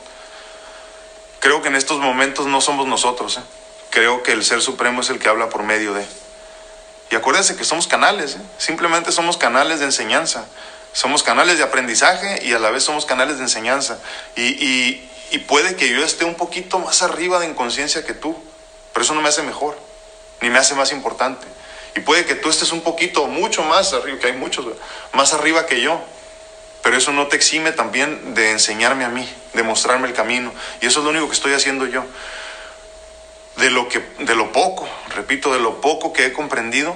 [1.41, 3.43] Creo que en estos momentos no somos nosotros, ¿eh?
[3.91, 6.07] creo que el Ser Supremo es el que habla por medio de...
[7.11, 8.41] Y acuérdense que somos canales, ¿eh?
[8.59, 10.47] simplemente somos canales de enseñanza,
[10.93, 13.99] somos canales de aprendizaje y a la vez somos canales de enseñanza.
[14.35, 18.37] Y, y, y puede que yo esté un poquito más arriba de inconsciencia que tú,
[18.93, 19.79] pero eso no me hace mejor,
[20.41, 21.47] ni me hace más importante.
[21.97, 24.67] Y puede que tú estés un poquito, mucho más arriba, que hay muchos,
[25.15, 25.99] más arriba que yo.
[26.83, 30.53] Pero eso no te exime también de enseñarme a mí, de mostrarme el camino.
[30.83, 32.05] Y eso es lo único que estoy haciendo yo.
[33.57, 36.95] De lo, que, de lo poco, repito, de lo poco que he comprendido,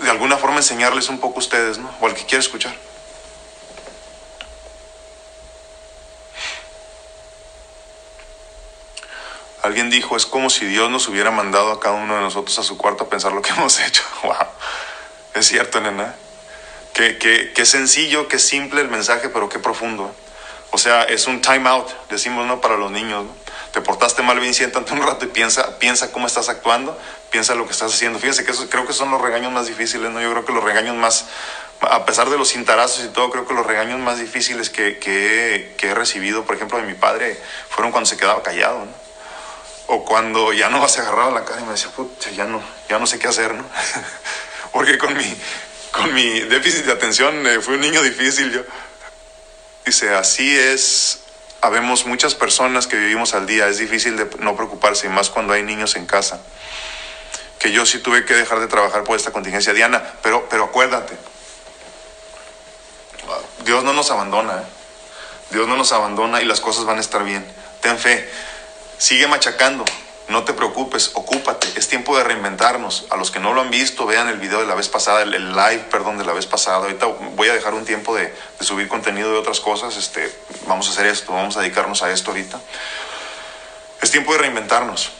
[0.00, 1.94] de alguna forma enseñarles un poco a ustedes, ¿no?
[2.00, 2.74] O al que quiera escuchar.
[9.62, 12.64] Alguien dijo, es como si Dios nos hubiera mandado a cada uno de nosotros a
[12.64, 14.02] su cuarto a pensar lo que hemos hecho.
[14.24, 14.34] ¡Wow!
[15.34, 16.14] Es cierto, nena.
[16.92, 20.12] Qué, qué, qué sencillo, qué simple el mensaje, pero qué profundo.
[20.72, 22.60] O sea, es un time out, decimos, ¿no?
[22.60, 23.34] Para los niños, ¿no?
[23.72, 26.98] Te portaste mal, bien, siéntate un rato y piensa, piensa cómo estás actuando,
[27.30, 28.18] piensa lo que estás haciendo.
[28.18, 30.20] Fíjense que eso, creo que son los regaños más difíciles, ¿no?
[30.20, 31.26] Yo creo que los regaños más,
[31.80, 35.74] a pesar de los cintarazos y todo, creo que los regaños más difíciles que, que,
[35.78, 37.38] que he recibido, por ejemplo, de mi padre,
[37.70, 39.11] fueron cuando se quedaba callado, ¿no?
[39.94, 42.98] O cuando ya no se agarraba la cara y me decía, pucha, ya no, ya
[42.98, 43.62] no sé qué hacer, ¿no?
[44.72, 45.36] Porque con mi,
[45.90, 48.62] con mi déficit de atención eh, fui un niño difícil yo.
[49.84, 51.24] Dice, así es,
[51.60, 55.52] habemos muchas personas que vivimos al día, es difícil de no preocuparse, y más cuando
[55.52, 56.40] hay niños en casa.
[57.58, 59.74] Que yo sí tuve que dejar de trabajar por esta contingencia.
[59.74, 61.18] Diana, pero, pero acuérdate,
[63.66, 64.64] Dios no nos abandona, ¿eh?
[65.50, 67.44] Dios no nos abandona y las cosas van a estar bien.
[67.82, 68.26] Ten fe.
[69.02, 69.84] Sigue machacando,
[70.28, 73.06] no te preocupes, ocúpate, es tiempo de reinventarnos.
[73.10, 75.56] A los que no lo han visto, vean el video de la vez pasada, el,
[75.56, 76.76] live, perdón, de la vez pasada.
[76.76, 79.96] Ahorita voy a dejar un tiempo de, de, subir contenido de otras cosas.
[79.96, 80.32] Este,
[80.68, 82.60] vamos a hacer esto, vamos a dedicarnos a esto ahorita.
[84.00, 85.10] Es tiempo de reinventarnos.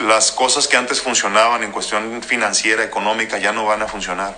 [0.00, 4.34] Las cosas que antes funcionaban en cuestión financiera, económica, ya no van a funcionar.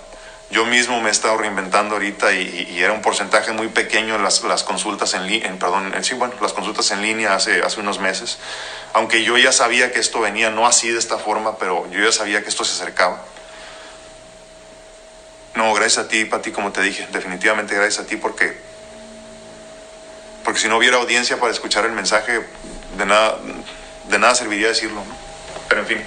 [0.51, 4.43] Yo mismo me he estado reinventando ahorita y, y era un porcentaje muy pequeño las,
[4.43, 7.99] las consultas en, en perdón, en, sí, bueno, las consultas en línea hace, hace unos
[7.99, 8.37] meses.
[8.91, 12.11] Aunque yo ya sabía que esto venía, no así de esta forma, pero yo ya
[12.11, 13.23] sabía que esto se acercaba.
[15.55, 18.57] No, gracias a ti, Pati, como te dije, definitivamente gracias a ti porque,
[20.43, 22.45] porque si no hubiera audiencia para escuchar el mensaje,
[22.97, 23.37] de nada,
[24.09, 24.99] de nada serviría decirlo.
[24.99, 25.15] ¿no?
[25.69, 26.05] Pero en fin,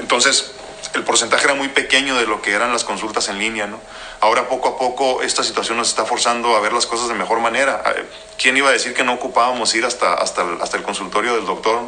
[0.00, 0.53] entonces
[0.94, 3.80] el porcentaje era muy pequeño de lo que eran las consultas en línea, ¿no?
[4.20, 7.40] Ahora poco a poco esta situación nos está forzando a ver las cosas de mejor
[7.40, 7.82] manera.
[7.96, 8.06] Eh,
[8.38, 11.46] ¿Quién iba a decir que no ocupábamos ir hasta, hasta, el, hasta el consultorio del
[11.46, 11.82] doctor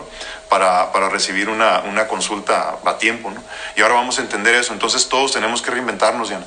[0.48, 3.30] para, para, recibir una, una, consulta a tiempo?
[3.30, 3.42] ¿no?
[3.76, 4.72] Y ahora vamos a entender eso.
[4.72, 6.40] Entonces todos tenemos que reinventarnos ya.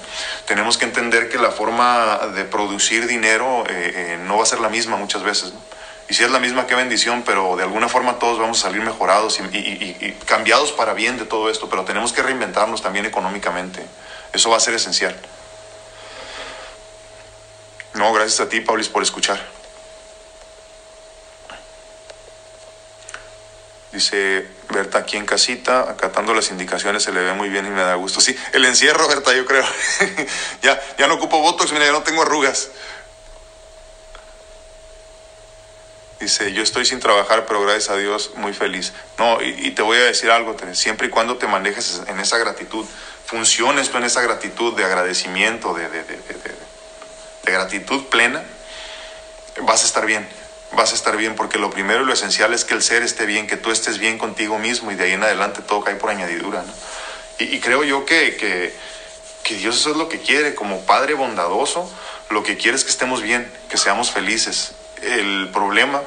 [0.46, 4.60] Tenemos que entender que la forma de producir dinero eh, eh, no va a ser
[4.60, 5.54] la misma muchas veces.
[5.54, 5.79] ¿no?
[6.10, 8.82] Y si es la misma, qué bendición, pero de alguna forma todos vamos a salir
[8.82, 13.86] mejorados y, cambiados para bien de todo esto, pero tenemos que reinventarnos también económicamente.
[14.34, 15.16] Eso va a ser esencial.
[17.94, 19.40] No, gracias a ti, Paulis, por escuchar.
[23.92, 27.82] Dice Berta aquí en casita, acatando las indicaciones, se le ve muy bien y me
[27.82, 28.20] da gusto.
[28.20, 29.66] Sí, el encierro, Berta, yo creo.
[30.64, 32.70] ya, ya no ocupo Botox, mira, ya no tengo arrugas.
[36.20, 38.92] Dice, yo estoy sin trabajar, pero gracias a Dios muy feliz.
[39.18, 42.86] No, y, te voy a decir algo, siempre y cuando te manejes en esa gratitud,
[43.26, 48.44] funciones tú en esa gratitud de agradecimiento, de, de, de, de, gratitud plena,
[49.62, 50.28] vas a estar bien,
[50.74, 53.26] vas a estar bien, porque lo primero y lo esencial es que el ser esté
[53.26, 56.10] bien, que tú estés bien contigo mismo y de ahí en adelante todo cae por
[56.10, 56.64] añadidura.
[56.64, 56.74] ¿no?
[57.40, 58.76] Y, y, creo yo que, que,
[59.44, 61.90] que Dios eso es lo que quiere, como Padre bondadoso,
[62.30, 64.74] lo que quiere es que estemos bien, que seamos felices,
[65.04, 66.02] el problema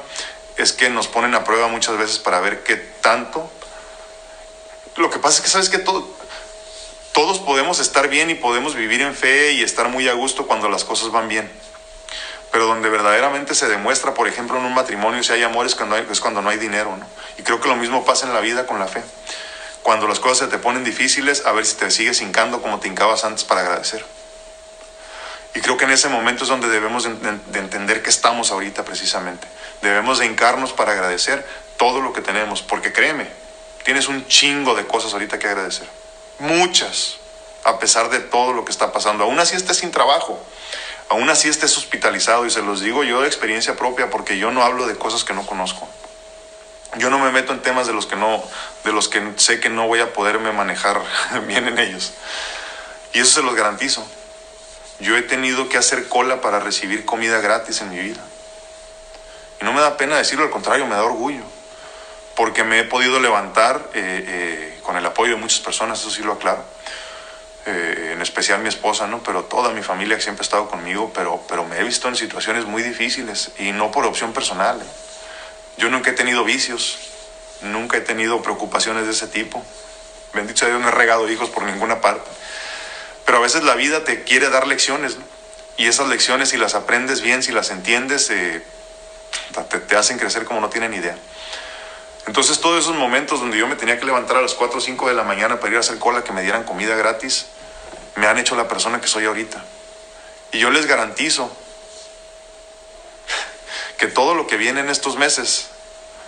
[0.57, 3.49] es que nos ponen a prueba muchas veces para ver qué tanto.
[4.95, 6.07] Lo que pasa es que sabes que todo,
[7.13, 10.69] todos podemos estar bien y podemos vivir en fe y estar muy a gusto cuando
[10.69, 11.49] las cosas van bien.
[12.51, 15.95] Pero donde verdaderamente se demuestra, por ejemplo, en un matrimonio si hay amor es cuando,
[15.95, 16.95] hay, es cuando no hay dinero.
[16.95, 17.05] ¿no?
[17.37, 19.01] Y creo que lo mismo pasa en la vida con la fe.
[19.81, 22.87] Cuando las cosas se te ponen difíciles, a ver si te sigues hincando como te
[22.87, 24.05] hincabas antes para agradecer.
[25.55, 29.47] Y creo que en ese momento es donde debemos de, entender que estamos ahorita precisamente.
[29.81, 31.45] Debemos de hincarnos para agradecer
[31.77, 33.27] todo lo que tenemos, porque créeme,
[33.83, 35.87] tienes un chingo de cosas ahorita que agradecer.
[36.39, 37.17] Muchas,
[37.63, 39.25] a pesar de todo lo que está pasando.
[39.25, 40.41] Aún así estés sin trabajo,
[41.09, 44.63] aún así estés hospitalizado, y se los digo yo de experiencia propia, porque yo no
[44.63, 45.87] hablo de cosas que no conozco.
[46.97, 48.43] Yo no me meto en temas de los que no,
[48.83, 51.01] de los que sé que no voy a poderme manejar
[51.47, 52.13] bien en ellos.
[53.13, 54.05] Y eso se los garantizo.
[54.99, 58.21] Yo he tenido que hacer cola para recibir comida gratis en mi vida.
[59.59, 61.43] Y no me da pena decirlo, al contrario, me da orgullo.
[62.35, 66.23] Porque me he podido levantar eh, eh, con el apoyo de muchas personas, eso sí
[66.23, 66.63] lo aclaro.
[67.65, 69.23] Eh, en especial mi esposa, ¿no?
[69.23, 72.15] Pero toda mi familia que siempre ha estado conmigo, pero, pero me he visto en
[72.15, 74.81] situaciones muy difíciles y no por opción personal.
[75.77, 76.97] Yo nunca he tenido vicios,
[77.61, 79.63] nunca he tenido preocupaciones de ese tipo.
[80.33, 82.29] Bendito sea Dios, no he regado hijos por ninguna parte.
[83.25, 85.33] Pero a veces la vida te quiere dar lecciones, ¿no?
[85.75, 88.63] Y esas lecciones, si las aprendes bien, si las entiendes, eh,
[89.69, 91.17] te, te, hacen crecer como no tienen idea.
[92.27, 95.07] Entonces, todos esos momentos donde yo me tenía que levantar a las 4 o 5
[95.07, 97.47] de la mañana para ir a hacer cola, que me dieran comida gratis,
[98.15, 99.63] me han hecho la persona que soy ahorita.
[100.51, 101.51] Y yo les garantizo
[103.97, 105.69] que todo lo que viene en estos meses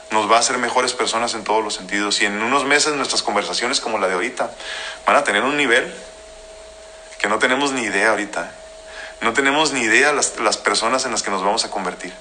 [0.10, 2.20] nos va a hacer mejores personas en todos los sentidos.
[2.22, 4.52] Y en unos meses nuestras conversaciones como la de ahorita
[5.06, 5.94] van a tener un nivel
[7.20, 8.52] que no tenemos ni idea ahorita.
[9.22, 12.14] No tenemos ni idea las, las personas en las que nos vamos a convertir.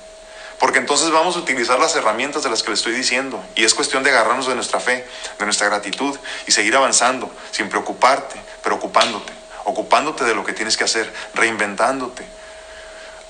[0.59, 3.45] Porque entonces vamos a utilizar las herramientas de las que le estoy diciendo.
[3.55, 5.07] Y es cuestión de agarrarnos de nuestra fe,
[5.39, 9.33] de nuestra gratitud y seguir avanzando sin preocuparte, preocupándote,
[9.65, 12.25] ocupándote de lo que tienes que hacer, reinventándote,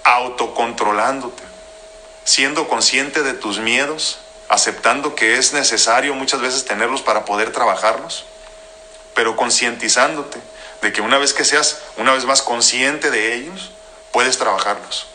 [0.05, 1.43] autocontrolándote,
[2.25, 8.27] siendo consciente de tus miedos, aceptando que es necesario muchas veces tenerlos para poder trabajarlos,
[9.15, 10.39] pero concientizándote
[10.85, 13.71] de que una vez que seas una vez más consciente de ellos,
[14.13, 15.07] puedes trabajarlos.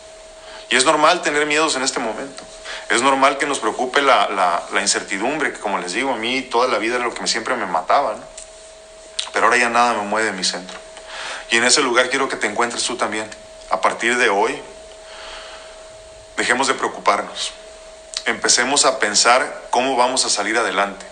[0.67, 2.43] Y es normal tener miedos en este momento.
[2.89, 6.67] Es normal que nos preocupe la, la, incertidumbre, que como les digo, a mí toda
[6.67, 8.15] la vida era lo que siempre me mataba.
[8.15, 8.23] ¿no?
[9.31, 10.75] Pero ahora ya nada me mueve de mi centro.
[11.51, 13.29] Y en ese lugar quiero que te encuentres tú también.
[13.69, 14.59] A partir de hoy,
[16.35, 17.51] dejemos de preocuparnos.
[18.25, 21.05] Empecemos a pensar cómo vamos a salir adelante.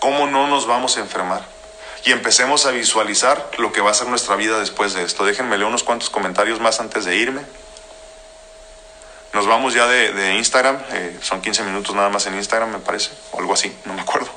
[0.00, 1.59] Cómo no nos vamos a enfermar
[2.04, 5.24] y empecemos a visualizar lo que va a ser nuestra vida después de esto.
[5.24, 7.42] Déjenme leer unos cuantos comentarios más antes de irme.
[9.32, 13.10] Nos vamos ya de, Instagram, eh, son 15 minutos nada más en Instagram, me parece,
[13.30, 14.28] o algo así, no me acuerdo.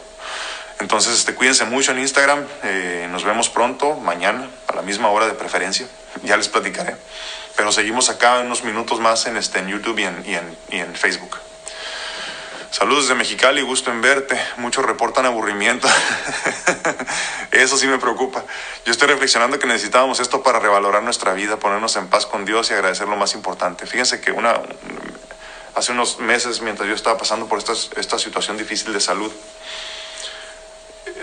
[0.80, 5.26] Entonces, este, cuídense mucho en Instagram, eh, nos vemos pronto, mañana, a la misma hora
[5.26, 5.88] de preferencia,
[6.24, 6.96] ya les platicaré.
[7.56, 10.06] Pero seguimos acá unos minutos más en, este, en YouTube y
[10.76, 11.40] en Facebook.
[12.74, 14.36] Saludos de Mexicali, gusto en verte.
[14.58, 15.88] Muchos reportan aburrimiento.
[17.52, 18.44] Eso sí me preocupa.
[18.84, 22.72] Yo estoy reflexionando que necesitábamos esto para revalorar nuestra vida, ponernos en paz con Dios
[22.72, 23.86] y agradecer lo más importante.
[23.86, 24.60] Fíjense que una,
[25.76, 29.32] hace unos meses, mientras yo estaba pasando por esta, esta situación difícil de salud,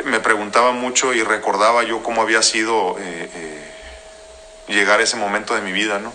[0.04, 3.72] me preguntaba mucho y recordaba yo cómo había sido eh, eh,
[4.68, 6.12] llegar a ese momento de mi vida, ¿no?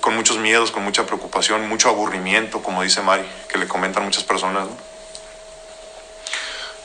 [0.00, 4.24] Con muchos miedos, con mucha preocupación, mucho aburrimiento, como dice Mari, que le comentan muchas
[4.24, 4.68] personas.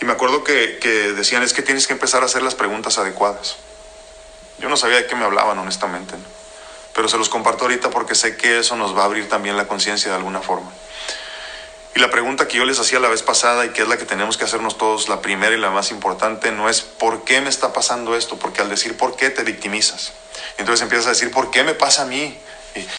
[0.01, 2.97] Y me acuerdo que, que decían, es que tienes que empezar a hacer las preguntas
[2.97, 3.57] adecuadas.
[4.59, 6.15] Yo no sabía de qué me hablaban, honestamente,
[6.93, 9.67] pero se los comparto ahorita porque sé que eso nos va a abrir también la
[9.67, 10.71] conciencia de alguna forma.
[11.93, 14.05] Y la pregunta que yo les hacía la vez pasada y que es la que
[14.05, 17.49] tenemos que hacernos todos, la primera y la más importante, no es ¿por qué me
[17.49, 18.37] está pasando esto?
[18.37, 20.13] Porque al decir ¿por qué te victimizas?
[20.57, 22.37] Entonces empiezas a decir ¿por qué me pasa a mí?